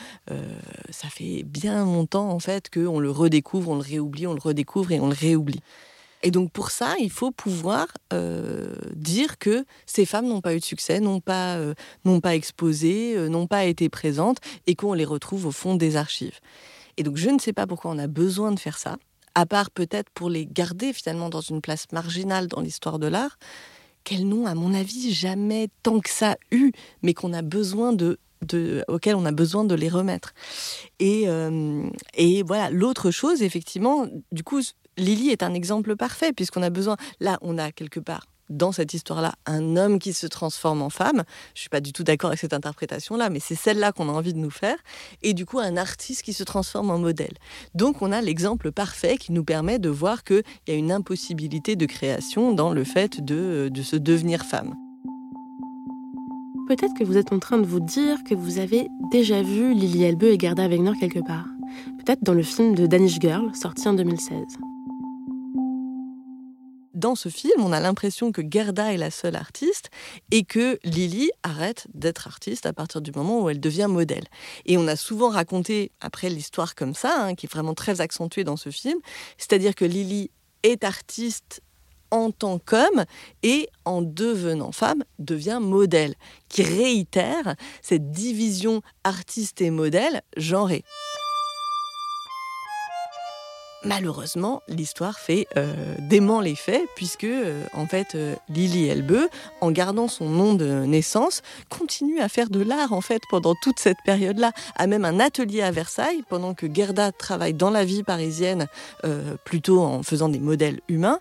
ça 0.91 1.09
fait 1.09 1.43
bien 1.45 1.85
longtemps, 1.85 2.31
en 2.31 2.39
fait, 2.39 2.71
qu'on 2.71 3.01
le 3.01 3.11
redécouvre, 3.11 3.71
on 3.71 3.75
le 3.77 3.81
réoublie, 3.81 4.27
on 4.27 4.35
le 4.35 4.41
redécouvre 4.41 4.93
et 4.93 5.01
on 5.01 5.09
le 5.09 5.15
réoublie. 5.15 5.61
Et 6.27 6.33
donc 6.33 6.51
pour 6.51 6.73
ça, 6.73 6.97
il 6.99 7.11
faut 7.11 7.31
pouvoir 7.31 7.87
euh, 8.13 8.75
dire 8.97 9.39
que 9.39 9.65
ces 9.87 10.05
femmes 10.05 10.27
n'ont 10.27 10.41
pas 10.41 10.57
eu 10.57 10.59
de 10.59 10.65
succès, 10.65 10.99
n'ont 10.99 11.21
pas, 11.21 11.55
euh, 11.55 11.73
pas 12.21 12.35
exposé, 12.35 13.17
euh, 13.17 13.29
n'ont 13.29 13.47
pas 13.47 13.65
été 13.65 13.89
présentes 13.89 14.39
et 14.67 14.75
qu'on 14.75 14.93
les 14.93 15.05
retrouve 15.05 15.47
au 15.47 15.53
fond 15.53 15.77
des 15.77 15.95
archives. 15.95 16.41
Et 16.97 17.05
donc 17.05 17.17
je 17.17 17.31
ne 17.31 17.39
sais 17.39 17.53
pas 17.53 17.69
pourquoi 17.69 17.93
on 17.93 17.99
a 17.99 18.09
besoin 18.09 18.51
de 18.51 18.59
faire 18.59 18.77
ça, 18.77 18.97
à 19.37 19.47
part 19.47 19.71
peut-être 19.71 20.11
pour 20.11 20.29
les 20.29 20.47
garder 20.47 20.93
finalement 20.93 21.29
dans 21.29 21.43
une 21.43 21.61
place 21.61 21.87
marginale 21.93 22.49
dans 22.49 22.61
l'histoire 22.61 22.99
de 22.99 23.07
l'art, 23.07 23.39
qu'elles 24.03 24.27
n'ont 24.27 24.47
à 24.47 24.57
mon 24.57 24.75
avis 24.75 25.15
jamais 25.15 25.69
tant 25.85 26.01
que 26.01 26.11
ça 26.11 26.37
eu, 26.51 26.73
mais 27.03 27.15
qu'on 27.15 27.35
a 27.35 27.43
besoin 27.43 27.93
de 27.93 28.19
de, 28.43 28.85
on 28.89 29.27
a 29.27 29.33
besoin 29.33 29.65
de 29.65 29.75
les 29.75 29.89
remettre. 29.89 30.35
Et, 30.99 31.25
euh, 31.27 31.89
et 32.15 32.43
voilà, 32.43 32.71
l'autre 32.71 33.11
chose, 33.11 33.43
effectivement, 33.43 34.07
du 34.33 34.43
coup, 34.43 34.61
Lily 34.97 35.31
est 35.31 35.43
un 35.43 35.55
exemple 35.55 35.97
parfait, 35.97 36.33
puisqu'on 36.33 36.63
a 36.63 36.71
besoin, 36.71 36.97
là, 37.21 37.39
on 37.43 37.59
a 37.59 37.73
quelque 37.73 38.01
part 38.01 38.27
dans 38.49 38.73
cette 38.73 38.95
histoire-là 38.95 39.35
un 39.47 39.77
homme 39.77 39.99
qui 39.99 40.13
se 40.13 40.27
transforme 40.27 40.83
en 40.83 40.91
femme. 40.91 41.25
Je 41.55 41.61
suis 41.61 41.69
pas 41.69 41.81
du 41.81 41.93
tout 41.93 42.05
d'accord 42.05 42.29
avec 42.29 42.41
cette 42.41 42.53
interprétation-là, 42.53 43.31
mais 43.31 43.41
c'est 43.41 43.55
celle-là 43.55 43.93
qu'on 43.93 44.09
a 44.09 44.13
envie 44.13 44.33
de 44.33 44.39
nous 44.39 44.51
faire. 44.51 44.77
Et 45.23 45.35
du 45.35 45.47
coup, 45.47 45.59
un 45.59 45.77
artiste 45.77 46.23
qui 46.23 46.33
se 46.33 46.45
transforme 46.45 46.91
en 46.91 46.99
modèle. 46.99 47.35
Donc, 47.75 48.03
on 48.03 48.13
a 48.13 48.21
l'exemple 48.21 48.73
parfait 48.73 49.17
qui 49.17 49.33
nous 49.33 49.45
permet 49.45 49.79
de 49.79 49.89
voir 49.89 50.25
qu'il 50.25 50.45
y 50.69 50.71
a 50.71 50.75
une 50.75 50.93
impossibilité 50.93 51.77
de 51.77 51.87
création 51.87 52.53
dans 52.53 52.73
le 52.73 52.85
fait 52.85 53.25
de, 53.25 53.69
de 53.73 53.83
se 53.83 53.97
devenir 53.97 54.45
femme. 54.45 54.75
Peut-être 56.67 56.95
que 56.95 57.05
vous 57.05 57.17
êtes 57.17 57.33
en 57.33 57.39
train 57.39 57.59
de 57.59 57.67
vous 57.67 57.79
dire 57.79 58.25
que 58.25 58.35
vous 58.35 58.59
avez 58.59 58.89
déjà 59.13 59.41
vu 59.41 59.73
Lily 59.73 60.03
Elbeu 60.03 60.33
et 60.33 60.39
Gerda 60.39 60.67
Wegner 60.67 60.99
quelque 60.99 61.25
part. 61.25 61.47
Peut-être 61.99 62.25
dans 62.25 62.35
le 62.35 62.43
film 62.43 62.75
de 62.75 62.89
Danish 62.89 63.21
Girl, 63.21 63.55
sorti 63.55 63.87
en 63.87 63.93
2016. 63.93 64.43
Dans 66.95 67.15
ce 67.15 67.29
film, 67.29 67.63
on 67.63 67.71
a 67.71 67.79
l'impression 67.79 68.33
que 68.33 68.43
Gerda 68.43 68.93
est 68.93 68.97
la 68.97 69.13
seule 69.13 69.37
artiste 69.37 69.91
et 70.33 70.43
que 70.43 70.81
Lily 70.83 71.31
arrête 71.45 71.87
d'être 71.95 72.27
artiste 72.27 72.67
à 72.67 72.73
partir 72.73 73.01
du 73.01 73.13
moment 73.13 73.43
où 73.43 73.49
elle 73.49 73.61
devient 73.61 73.87
modèle. 73.89 74.25
Et 74.65 74.77
on 74.77 74.89
a 74.89 74.97
souvent 74.97 75.29
raconté 75.29 75.93
après 76.01 76.31
l'histoire 76.31 76.75
comme 76.75 76.95
ça, 76.95 77.27
hein, 77.27 77.35
qui 77.37 77.47
est 77.47 77.53
vraiment 77.53 77.75
très 77.75 78.01
accentuée 78.01 78.43
dans 78.43 78.57
ce 78.57 78.71
film, 78.71 78.99
c'est-à-dire 79.39 79.77
que 79.77 79.85
Lily 79.85 80.33
est 80.65 80.83
artiste 80.83 81.63
en 82.11 82.31
tant 82.31 82.59
qu'homme 82.59 83.05
et 83.43 83.69
en 83.85 84.03
devenant 84.03 84.73
femme 84.73 85.05
devient 85.19 85.59
modèle, 85.61 86.15
qui 86.49 86.63
réitère 86.63 87.55
cette 87.83 88.11
division 88.11 88.83
artiste 89.05 89.61
et 89.61 89.71
modèle 89.71 90.23
genrée. 90.37 90.85
Malheureusement, 93.87 94.63
l'histoire 94.67 95.21
fait 95.21 95.47
euh, 95.57 95.73
dément 96.01 96.41
les 96.41 96.57
faits, 96.57 96.83
puisque 96.97 97.23
euh, 97.23 97.63
en 97.73 97.87
fait 97.87 98.17
euh, 98.17 98.35
Lily 98.49 98.89
Elbeu, 98.89 99.29
en 99.61 99.71
gardant 99.71 100.09
son 100.09 100.29
nom 100.29 100.55
de 100.55 100.85
naissance, 100.85 101.43
continue 101.69 102.19
à 102.19 102.29
faire 102.29 102.51
de 102.51 102.61
l'art 102.61 102.93
en 102.93 103.01
fait 103.01 103.23
pendant 103.31 103.55
toute 103.55 103.79
cette 103.79 103.99
période-là, 104.05 104.51
a 104.75 104.87
même 104.89 105.05
un 105.05 105.21
atelier 105.21 105.63
à 105.63 105.71
Versailles 105.71 106.25
pendant 106.29 106.53
que 106.53 106.67
Gerda 106.73 107.13
travaille 107.13 107.55
dans 107.55 107.71
la 107.71 107.85
vie 107.85 108.03
parisienne, 108.03 108.67
plutôt 109.45 109.81
en 109.83 110.03
faisant 110.03 110.29
des 110.29 110.41
modèles 110.41 110.81
humains, 110.89 111.21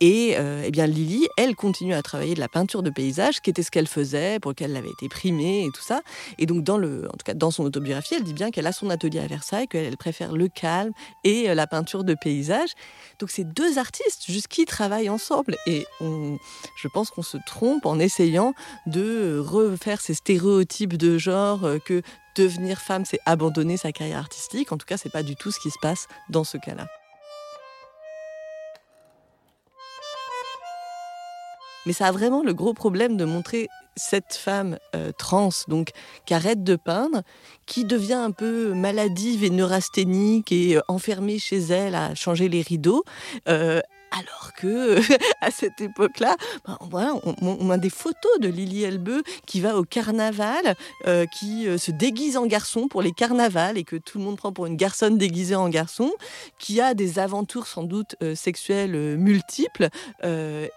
et 0.00 0.34
euh, 0.38 0.62
eh 0.64 0.70
bien 0.70 0.86
Lily, 0.86 1.28
elle 1.36 1.54
continue 1.54 1.94
à 1.94 2.02
travailler 2.02 2.34
de 2.34 2.40
la 2.40 2.48
peinture 2.48 2.82
de 2.82 2.90
paysage, 2.90 3.40
qui 3.40 3.50
était 3.50 3.62
ce 3.62 3.70
qu'elle 3.70 3.86
faisait, 3.86 4.40
pour 4.40 4.54
qu'elle 4.54 4.74
avait 4.76 4.90
été 4.90 5.08
primée 5.08 5.64
et 5.64 5.70
tout 5.70 5.82
ça. 5.82 6.00
Et 6.38 6.46
donc 6.46 6.64
dans 6.64 6.78
le, 6.78 7.06
en 7.08 7.12
tout 7.12 7.24
cas 7.24 7.34
dans 7.34 7.50
son 7.50 7.64
autobiographie, 7.64 8.14
elle 8.14 8.24
dit 8.24 8.32
bien 8.32 8.50
qu'elle 8.50 8.66
a 8.66 8.72
son 8.72 8.88
atelier 8.88 9.20
à 9.20 9.26
Versailles, 9.26 9.68
qu'elle 9.68 9.96
préfère 9.96 10.32
le 10.32 10.48
calme 10.48 10.92
et 11.24 11.50
euh, 11.50 11.54
la 11.54 11.66
peinture 11.66 12.04
de 12.04 12.14
paysage. 12.14 12.70
Donc 13.18 13.30
c'est 13.30 13.44
deux 13.44 13.78
artistes 13.78 14.24
juste 14.26 14.48
qui 14.48 14.64
travaillent 14.64 15.10
ensemble. 15.10 15.56
Et 15.66 15.86
on, 16.00 16.38
je 16.76 16.88
pense 16.88 17.10
qu'on 17.10 17.22
se 17.22 17.36
trompe 17.46 17.84
en 17.84 17.98
essayant 17.98 18.54
de 18.86 19.38
refaire 19.38 20.00
ces 20.00 20.14
stéréotypes 20.14 20.96
de 20.96 21.18
genre 21.18 21.64
euh, 21.64 21.78
que 21.78 22.02
devenir 22.36 22.80
femme, 22.80 23.04
c'est 23.04 23.20
abandonner 23.26 23.76
sa 23.76 23.92
carrière 23.92 24.18
artistique. 24.18 24.72
En 24.72 24.78
tout 24.78 24.86
cas, 24.86 24.96
c'est 24.96 25.12
pas 25.12 25.22
du 25.22 25.36
tout 25.36 25.50
ce 25.50 25.60
qui 25.60 25.70
se 25.70 25.78
passe 25.82 26.06
dans 26.30 26.44
ce 26.44 26.56
cas-là. 26.56 26.86
Mais 31.86 31.92
ça 31.92 32.06
a 32.06 32.12
vraiment 32.12 32.42
le 32.42 32.52
gros 32.54 32.74
problème 32.74 33.16
de 33.16 33.24
montrer 33.24 33.68
cette 33.96 34.34
femme 34.34 34.78
euh, 34.94 35.12
trans, 35.16 35.50
donc 35.68 35.90
qui 36.26 36.34
arrête 36.34 36.62
de 36.62 36.76
peindre, 36.76 37.22
qui 37.66 37.84
devient 37.84 38.14
un 38.14 38.30
peu 38.30 38.72
maladive 38.72 39.44
et 39.44 39.50
neurasthénique 39.50 40.52
et 40.52 40.76
euh, 40.76 40.80
enfermée 40.88 41.38
chez 41.38 41.58
elle 41.58 41.94
à 41.94 42.14
changer 42.14 42.48
les 42.48 42.62
rideaux. 42.62 43.04
Euh, 43.48 43.80
alors 44.10 44.52
que 44.56 44.98
à 45.40 45.50
cette 45.50 45.80
époque-là, 45.80 46.36
ben, 46.90 47.20
on, 47.24 47.70
a 47.70 47.78
des 47.78 47.90
photos 47.90 48.40
de 48.40 48.48
Lily 48.48 48.84
Elbeu 48.84 49.22
qui 49.46 49.60
va 49.60 49.76
au 49.76 49.84
carnaval, 49.84 50.74
euh, 51.06 51.26
qui 51.26 51.68
euh, 51.68 51.78
se 51.78 51.90
déguise 51.90 52.36
en 52.36 52.46
garçon 52.46 52.88
pour 52.88 53.02
les 53.02 53.12
carnavals 53.12 53.78
et 53.78 53.84
que 53.84 53.96
tout 53.96 54.18
le 54.18 54.24
monde 54.24 54.36
prend 54.36 54.52
pour 54.52 54.66
une 54.66 54.76
garçonne 54.76 55.18
déguisée 55.18 55.54
en 55.54 55.68
garçon, 55.68 56.12
qui 56.58 56.80
a 56.80 56.94
des 56.94 57.18
aventures 57.18 57.66
sans 57.66 57.84
doute 57.84 58.16
euh, 58.22 58.34
sexuelles 58.34 59.16
multiples 59.16 59.88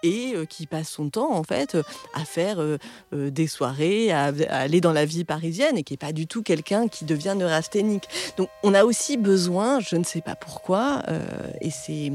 et 0.02 0.34
qui 0.48 0.66
passe 0.66 0.88
son 0.88 1.10
temps 1.10 1.32
en 1.32 1.42
fait 1.42 1.76
à 2.14 2.24
faire 2.24 2.62
des 3.12 3.46
soirées, 3.46 4.12
à, 4.12 4.24
à, 4.48 4.58
aller 4.58 4.80
dans 4.80 4.92
la 4.92 5.04
vie 5.04 5.24
parisienne 5.24 5.76
et 5.76 5.82
qui 5.82 5.94
est 5.94 5.98
pas 5.98 6.12
du 6.12 6.26
tout 6.26 6.42
quelqu'un 6.42 6.88
qui 6.88 7.04
devient 7.04 7.34
neurasthénique. 7.36 8.04
Donc 8.36 8.48
on 8.62 8.74
a 8.74 8.84
aussi 8.84 9.16
besoin, 9.16 9.80
je 9.80 9.96
ne 9.96 10.04
sais 10.04 10.20
pas 10.20 10.34
pourquoi, 10.34 11.02
et 11.60 11.70
c'est 11.70 12.12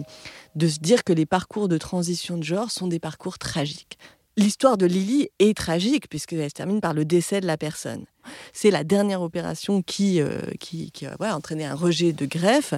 de 0.55 0.67
se 0.67 0.79
dire 0.79 1.03
que 1.03 1.13
les 1.13 1.25
parcours 1.25 1.67
de 1.67 1.77
transition 1.77 2.37
de 2.37 2.43
genre 2.43 2.71
sont 2.71 2.87
des 2.87 2.99
parcours 2.99 3.37
tragiques. 3.37 3.97
L'histoire 4.37 4.77
de 4.77 4.85
Lily 4.85 5.29
est 5.39 5.55
tragique 5.55 6.09
puisqu'elle 6.09 6.49
se 6.49 6.53
termine 6.53 6.79
par 6.79 6.93
le 6.93 7.03
décès 7.03 7.41
de 7.41 7.47
la 7.47 7.57
personne. 7.57 8.05
C'est 8.53 8.71
la 8.71 8.83
dernière 8.83 9.21
opération 9.21 9.81
qui, 9.81 10.21
euh, 10.21 10.39
qui, 10.59 10.91
a 11.05 11.35
entraîné 11.35 11.65
un 11.65 11.75
rejet 11.75 12.13
de 12.13 12.25
greffe. 12.25 12.73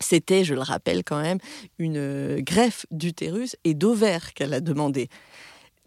C'était, 0.00 0.44
je 0.44 0.54
le 0.54 0.62
rappelle 0.62 1.04
quand 1.04 1.20
même, 1.20 1.38
une 1.78 1.98
euh, 1.98 2.40
greffe 2.40 2.86
d'utérus 2.90 3.56
et 3.64 3.74
d'ovaire 3.74 4.32
qu'elle 4.32 4.54
a 4.54 4.60
demandé. 4.60 5.08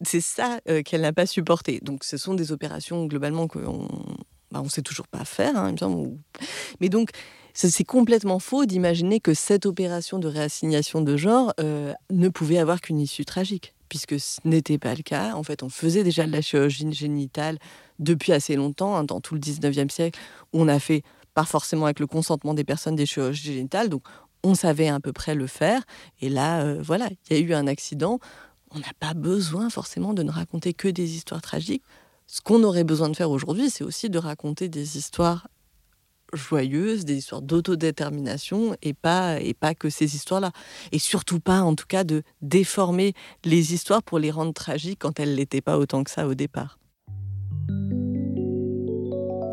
C'est 0.03 0.21
ça 0.21 0.59
euh, 0.69 0.83
qu'elle 0.83 1.01
n'a 1.01 1.13
pas 1.13 1.25
supporté. 1.25 1.79
Donc 1.81 2.03
ce 2.03 2.17
sont 2.17 2.35
des 2.35 2.51
opérations 2.51 3.05
globalement 3.07 3.47
qu'on 3.47 3.87
bah, 4.51 4.61
on 4.63 4.69
sait 4.69 4.83
toujours 4.83 5.07
pas 5.07 5.25
faire, 5.25 5.57
hein. 5.57 5.73
Mais 6.79 6.89
donc 6.89 7.09
c'est 7.53 7.83
complètement 7.83 8.39
faux 8.39 8.65
d'imaginer 8.65 9.19
que 9.19 9.33
cette 9.33 9.65
opération 9.65 10.19
de 10.19 10.27
réassignation 10.27 11.01
de 11.01 11.15
genre 11.17 11.53
euh, 11.59 11.93
ne 12.09 12.29
pouvait 12.29 12.57
avoir 12.57 12.81
qu'une 12.81 12.99
issue 12.99 13.25
tragique, 13.25 13.75
puisque 13.89 14.19
ce 14.19 14.39
n'était 14.43 14.79
pas 14.79 14.95
le 14.95 15.03
cas. 15.03 15.35
En 15.35 15.43
fait, 15.43 15.61
on 15.61 15.69
faisait 15.69 16.03
déjà 16.03 16.25
de 16.25 16.31
la 16.31 16.41
chirurgie 16.41 16.91
génitale 16.91 17.59
depuis 17.99 18.31
assez 18.33 18.55
longtemps, 18.55 18.95
hein, 18.95 19.03
dans 19.03 19.21
tout 19.21 19.35
le 19.35 19.39
19e 19.39 19.89
siècle. 19.89 20.19
On 20.51 20.67
a 20.67 20.79
fait, 20.79 21.03
pas 21.33 21.45
forcément 21.45 21.85
avec 21.85 21.99
le 21.99 22.07
consentement 22.07 22.53
des 22.53 22.63
personnes, 22.63 22.95
des 22.95 23.05
chirurgies 23.05 23.53
génitales, 23.53 23.89
donc 23.89 24.03
on 24.43 24.55
savait 24.55 24.89
à 24.89 24.99
peu 24.99 25.13
près 25.13 25.35
le 25.35 25.47
faire. 25.47 25.81
Et 26.21 26.29
là, 26.29 26.61
euh, 26.61 26.81
voilà, 26.81 27.09
il 27.29 27.37
y 27.37 27.39
a 27.39 27.43
eu 27.43 27.53
un 27.53 27.67
accident. 27.67 28.19
On 28.71 28.79
n'a 28.79 28.93
pas 28.99 29.13
besoin 29.13 29.69
forcément 29.69 30.13
de 30.13 30.23
ne 30.23 30.31
raconter 30.31 30.73
que 30.73 30.87
des 30.87 31.15
histoires 31.15 31.41
tragiques. 31.41 31.83
Ce 32.27 32.41
qu'on 32.41 32.63
aurait 32.63 32.83
besoin 32.83 33.09
de 33.09 33.15
faire 33.15 33.29
aujourd'hui, 33.29 33.69
c'est 33.69 33.83
aussi 33.83 34.09
de 34.09 34.17
raconter 34.17 34.69
des 34.69 34.97
histoires 34.97 35.47
joyeuses, 36.33 37.05
des 37.05 37.15
histoires 37.15 37.41
d'autodétermination 37.41 38.75
et 38.81 38.93
pas, 38.93 39.39
et 39.39 39.53
pas 39.53 39.75
que 39.75 39.89
ces 39.89 40.15
histoires-là. 40.15 40.51
Et 40.91 40.99
surtout 40.99 41.39
pas, 41.39 41.61
en 41.61 41.75
tout 41.75 41.85
cas, 41.87 42.03
de 42.03 42.23
déformer 42.41 43.13
les 43.43 43.73
histoires 43.73 44.03
pour 44.03 44.19
les 44.19 44.31
rendre 44.31 44.53
tragiques 44.53 44.99
quand 44.99 45.19
elles 45.19 45.35
l'étaient 45.35 45.61
pas 45.61 45.77
autant 45.77 46.03
que 46.03 46.11
ça 46.11 46.27
au 46.27 46.33
départ. 46.33 46.79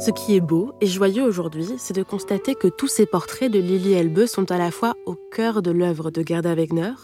Ce 0.01 0.11
qui 0.11 0.35
est 0.35 0.40
beau 0.40 0.73
et 0.81 0.87
joyeux 0.87 1.25
aujourd'hui, 1.25 1.66
c'est 1.77 1.95
de 1.95 2.03
constater 2.03 2.55
que 2.55 2.69
tous 2.69 2.88
ces 2.88 3.05
portraits 3.05 3.53
de 3.53 3.59
Lily 3.59 3.93
Elbeu 3.93 4.27
sont 4.27 4.51
à 4.51 4.57
la 4.57 4.71
fois 4.71 4.95
au 5.05 5.14
cœur 5.14 5.61
de 5.61 5.71
l'œuvre 5.71 6.11
de 6.11 6.23
Gerda 6.27 6.55
Wegner, 6.55 6.95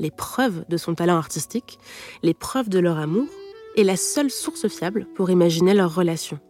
les 0.00 0.10
preuves 0.10 0.64
de 0.68 0.76
son 0.76 0.96
talent 0.96 1.16
artistique, 1.16 1.78
les 2.24 2.34
preuves 2.34 2.68
de 2.68 2.80
leur 2.80 2.98
amour, 2.98 3.28
et 3.76 3.84
la 3.84 3.96
seule 3.96 4.30
source 4.30 4.66
fiable 4.66 5.06
pour 5.14 5.30
imaginer 5.30 5.74
leur 5.74 5.94
relation. 5.94 6.40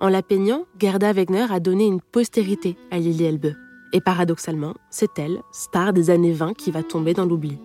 En 0.00 0.08
la 0.08 0.22
peignant, 0.22 0.64
Gerda 0.78 1.12
Wegner 1.12 1.46
a 1.50 1.60
donné 1.60 1.86
une 1.86 2.00
postérité 2.00 2.76
à 2.90 2.98
Lily 2.98 3.24
Elbe. 3.24 3.54
Et 3.92 4.00
paradoxalement, 4.00 4.74
c'est 4.90 5.18
elle, 5.18 5.40
star 5.52 5.92
des 5.92 6.10
années 6.10 6.32
20, 6.32 6.54
qui 6.54 6.70
va 6.70 6.82
tomber 6.82 7.14
dans 7.14 7.24
l'oubli. 7.24 7.58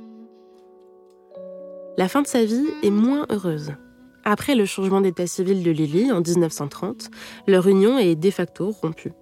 La 1.97 2.07
fin 2.07 2.21
de 2.21 2.27
sa 2.27 2.45
vie 2.45 2.67
est 2.83 2.89
moins 2.89 3.25
heureuse. 3.29 3.73
Après 4.23 4.55
le 4.55 4.65
changement 4.65 5.01
d'état 5.01 5.27
civil 5.27 5.63
de 5.63 5.71
Lily 5.71 6.11
en 6.11 6.21
1930, 6.21 7.09
leur 7.47 7.67
union 7.67 7.97
est 7.97 8.15
de 8.15 8.31
facto 8.31 8.69
rompue. 8.69 9.13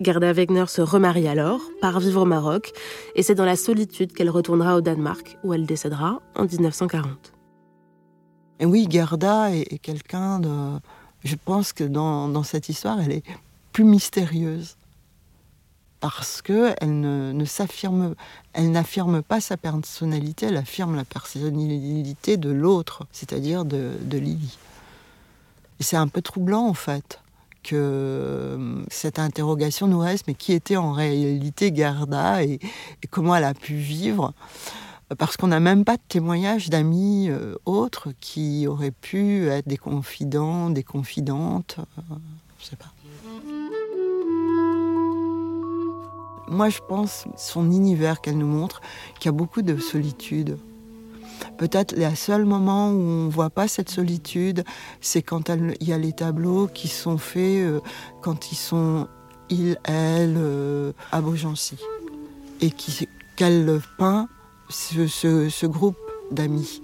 Gerda 0.00 0.32
Wegner 0.32 0.64
se 0.66 0.80
remarie 0.80 1.28
alors, 1.28 1.60
part 1.80 2.00
vivre 2.00 2.22
au 2.22 2.24
Maroc, 2.24 2.72
et 3.16 3.22
c'est 3.22 3.34
dans 3.34 3.44
la 3.44 3.56
solitude 3.56 4.12
qu'elle 4.12 4.30
retournera 4.30 4.76
au 4.76 4.80
Danemark, 4.80 5.36
où 5.44 5.52
elle 5.52 5.66
décédera 5.66 6.22
en 6.36 6.44
1940. 6.44 7.34
Et 8.60 8.66
oui, 8.66 8.86
Gerda 8.88 9.54
est 9.54 9.78
quelqu'un 9.78 10.38
de, 10.38 10.48
je 11.24 11.36
pense 11.36 11.72
que 11.72 11.84
dans, 11.84 12.42
cette 12.42 12.68
histoire, 12.68 13.00
elle 13.00 13.12
est 13.12 13.22
plus 13.72 13.84
mystérieuse. 13.84 14.76
parce 16.00 16.40
que 16.40 16.74
elle 16.80 17.00
ne, 17.00 17.44
s'affirme, 17.44 18.14
elle 18.54 18.70
n'affirme 18.70 19.22
pas 19.22 19.40
sa 19.40 19.56
personnalité, 19.56 20.46
elle 20.46 20.56
affirme 20.56 20.96
la 20.96 21.04
personnalité 21.04 22.36
de 22.36 22.50
l'autre, 22.50 23.06
c'est-à-dire 23.12 23.64
de, 23.64 23.92
Lily. 24.10 24.58
Et 25.78 25.82
c'est 25.82 25.96
un 25.96 26.08
peu 26.08 26.22
troublant 26.22 26.66
en 26.66 26.74
fait 26.74 27.20
que 27.62 27.76
euh, 27.76 28.82
cette 28.88 29.18
interrogation 29.18 29.86
nous 29.86 29.98
reste, 29.98 30.26
mais 30.26 30.34
qui 30.34 30.52
était 30.52 30.76
en 30.76 30.92
réalité 30.92 31.72
Garda 31.72 32.42
et, 32.42 32.58
comment 33.10 33.36
elle 33.36 33.44
a 33.44 33.54
pu 33.54 33.74
vivre 33.74 34.32
parce 35.18 35.36
qu'on 35.36 35.48
n'a 35.48 35.60
même 35.60 35.84
pas 35.84 35.96
de 35.96 36.02
témoignages 36.08 36.70
d'amis 36.70 37.28
euh, 37.28 37.56
autres 37.66 38.08
qui 38.20 38.66
auraient 38.66 38.92
pu 38.92 39.48
être 39.48 39.66
des 39.66 39.76
confidents, 39.76 40.70
des 40.70 40.84
confidentes, 40.84 41.76
euh, 41.78 42.14
je 42.60 42.66
sais 42.66 42.76
pas. 42.76 42.92
Moi, 46.48 46.68
je 46.68 46.80
pense, 46.88 47.24
son 47.36 47.70
univers 47.70 48.20
qu'elle 48.20 48.38
nous 48.38 48.46
montre, 48.46 48.80
qu'il 49.18 49.26
y 49.26 49.28
a 49.28 49.32
beaucoup 49.32 49.62
de 49.62 49.76
solitude. 49.78 50.58
Peut-être 51.58 51.96
le 51.96 52.14
seul 52.14 52.44
moment 52.44 52.90
où 52.90 52.98
on 52.98 53.24
ne 53.26 53.30
voit 53.30 53.50
pas 53.50 53.68
cette 53.68 53.88
solitude, 53.88 54.64
c'est 55.00 55.22
quand 55.22 55.48
il 55.48 55.88
y 55.88 55.92
a 55.92 55.98
les 55.98 56.12
tableaux 56.12 56.66
qui 56.66 56.88
sont 56.88 57.18
faits 57.18 57.64
euh, 57.64 57.80
quand 58.20 58.52
ils 58.52 58.56
sont, 58.56 59.08
il, 59.48 59.78
elle, 59.84 60.38
à 61.12 61.20
Beaugency. 61.20 61.76
Et 62.60 62.70
qu'elle 63.36 63.80
peint 63.96 64.28
ce, 64.70 65.66
groupe 65.66 65.98
d'amis. 66.30 66.82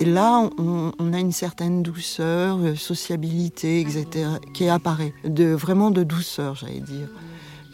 Et 0.00 0.04
là, 0.04 0.50
on, 0.58 0.92
on, 0.98 1.12
a 1.12 1.20
une 1.20 1.32
certaine 1.32 1.82
douceur, 1.82 2.58
euh, 2.58 2.74
sociabilité, 2.74 3.80
etc., 3.80 4.28
qui 4.52 4.68
apparaît, 4.68 5.14
de, 5.24 5.54
vraiment 5.54 5.92
de 5.92 6.02
douceur, 6.02 6.56
j'allais 6.56 6.80
dire 6.80 7.08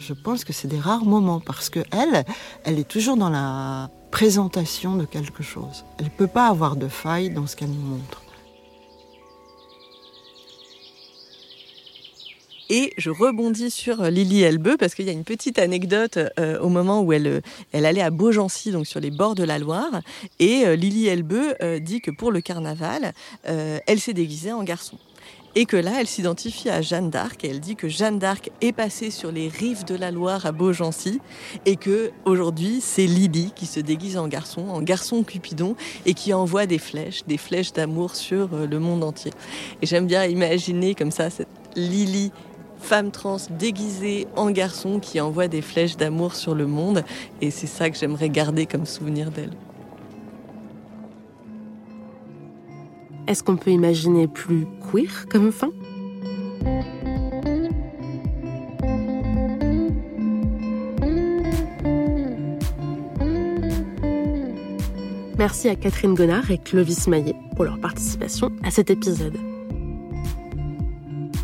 je 0.01 0.13
pense 0.13 0.43
que 0.43 0.51
c'est 0.51 0.67
des 0.67 0.79
rares 0.79 1.05
moments 1.05 1.39
parce 1.39 1.69
que 1.69 1.79
elle, 1.91 2.25
elle 2.63 2.79
est 2.79 2.87
toujours 2.87 3.17
dans 3.17 3.29
la 3.29 3.89
présentation 4.09 4.95
de 4.95 5.05
quelque 5.05 5.43
chose. 5.43 5.85
Elle 5.99 6.05
ne 6.05 6.09
peut 6.09 6.27
pas 6.27 6.47
avoir 6.47 6.75
de 6.75 6.87
faille 6.87 7.29
dans 7.29 7.47
ce 7.47 7.55
qu'elle 7.55 7.69
nous 7.69 7.97
montre. 7.97 8.21
Et 12.73 12.93
je 12.97 13.09
rebondis 13.09 13.69
sur 13.69 14.01
Lily 14.03 14.43
Elbeux 14.43 14.77
parce 14.77 14.95
qu'il 14.95 15.05
y 15.05 15.09
a 15.09 15.11
une 15.11 15.25
petite 15.25 15.59
anecdote 15.59 16.17
euh, 16.39 16.57
au 16.61 16.69
moment 16.69 17.01
où 17.01 17.11
elle, 17.11 17.27
euh, 17.27 17.41
elle 17.73 17.85
allait 17.85 18.01
à 18.01 18.11
Beaugency, 18.11 18.71
donc 18.71 18.87
sur 18.87 19.01
les 19.01 19.11
bords 19.11 19.35
de 19.35 19.43
la 19.43 19.59
Loire. 19.59 19.99
Et 20.39 20.65
euh, 20.65 20.77
Lily 20.77 21.07
Elbeux 21.07 21.53
dit 21.81 21.99
que 21.99 22.11
pour 22.11 22.31
le 22.31 22.39
carnaval, 22.39 23.11
elle 23.43 23.99
s'est 23.99 24.13
déguisée 24.13 24.53
en 24.53 24.63
garçon 24.63 24.97
et 25.55 25.65
que 25.65 25.75
là, 25.75 25.91
elle 25.99 26.07
s'identifie 26.07 26.69
à 26.69 26.81
Jeanne 26.81 27.09
d'Arc 27.09 27.43
et 27.43 27.49
elle 27.49 27.59
dit 27.59 27.75
que 27.75 27.89
Jeanne 27.89 28.19
d'Arc 28.19 28.49
est 28.61 28.71
passée 28.71 29.11
sur 29.11 29.31
les 29.31 29.49
rives 29.49 29.83
de 29.83 29.95
la 29.95 30.11
Loire 30.11 30.45
à 30.45 30.51
Beaugency 30.51 31.19
et 31.65 31.75
que 31.75 32.11
aujourd'hui, 32.25 32.79
c'est 32.81 33.05
Lily 33.05 33.51
qui 33.55 33.65
se 33.65 33.79
déguise 33.79 34.17
en 34.17 34.27
garçon, 34.27 34.69
en 34.69 34.81
garçon 34.81 35.23
Cupidon 35.23 35.75
et 36.05 36.13
qui 36.13 36.33
envoie 36.33 36.65
des 36.65 36.77
flèches, 36.77 37.23
des 37.27 37.37
flèches 37.37 37.73
d'amour 37.73 38.15
sur 38.15 38.53
euh, 38.53 38.65
le 38.65 38.79
monde 38.79 39.03
entier. 39.03 39.31
Et 39.81 39.85
j'aime 39.85 40.07
bien 40.07 40.23
imaginer 40.25 40.95
comme 40.95 41.11
ça 41.11 41.29
cette 41.29 41.49
Lily 41.75 42.31
femme 42.81 43.11
trans 43.11 43.37
déguisée 43.51 44.27
en 44.35 44.51
garçon 44.51 44.99
qui 44.99 45.21
envoie 45.21 45.47
des 45.47 45.61
flèches 45.61 45.97
d'amour 45.97 46.35
sur 46.35 46.55
le 46.55 46.67
monde 46.67 47.03
et 47.39 47.51
c'est 47.51 47.67
ça 47.67 47.89
que 47.89 47.97
j'aimerais 47.97 48.29
garder 48.29 48.65
comme 48.65 48.85
souvenir 48.85 49.31
d'elle. 49.31 49.53
Est-ce 53.27 53.43
qu'on 53.43 53.55
peut 53.55 53.71
imaginer 53.71 54.27
plus 54.27 54.67
queer 54.91 55.27
comme 55.29 55.51
fin? 55.51 55.69
Merci 65.37 65.69
à 65.69 65.75
Catherine 65.75 66.13
Gonard 66.13 66.51
et 66.51 66.57
Clovis 66.59 67.07
Maillet 67.07 67.35
pour 67.55 67.65
leur 67.65 67.79
participation 67.79 68.51
à 68.63 68.69
cet 68.69 68.91
épisode. 68.91 69.50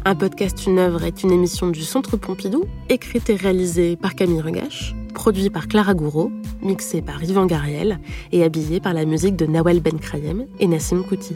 Un 0.08 0.15
podcast 0.15 0.65
Une 0.65 0.80
œuvre 0.80 1.04
est 1.04 1.24
une 1.24 1.34
émission 1.34 1.67
du 1.67 1.82
Centre 1.82 2.15
Pompidou, 2.15 2.63
écrite 2.88 3.30
et 3.30 3.36
réalisée 3.36 3.98
par 3.98 4.15
Camille 4.15 4.39
Regache, 4.39 4.96
produit 5.13 5.50
par 5.50 5.67
Clara 5.67 5.93
Gouraud, 5.96 6.32
mixé 6.62 7.02
par 7.02 7.22
Yvan 7.22 7.46
Gariel 7.46 8.00
et 8.32 8.41
habillé 8.46 8.80
par 8.80 8.93
la 8.93 9.04
musique 9.04 9.36
de 9.36 9.46
Nawel 9.46 9.82
Ben 9.82 10.00
Krayem 10.00 10.46
et 10.62 10.67
Nassim 10.67 11.04
Kouti. 11.04 11.36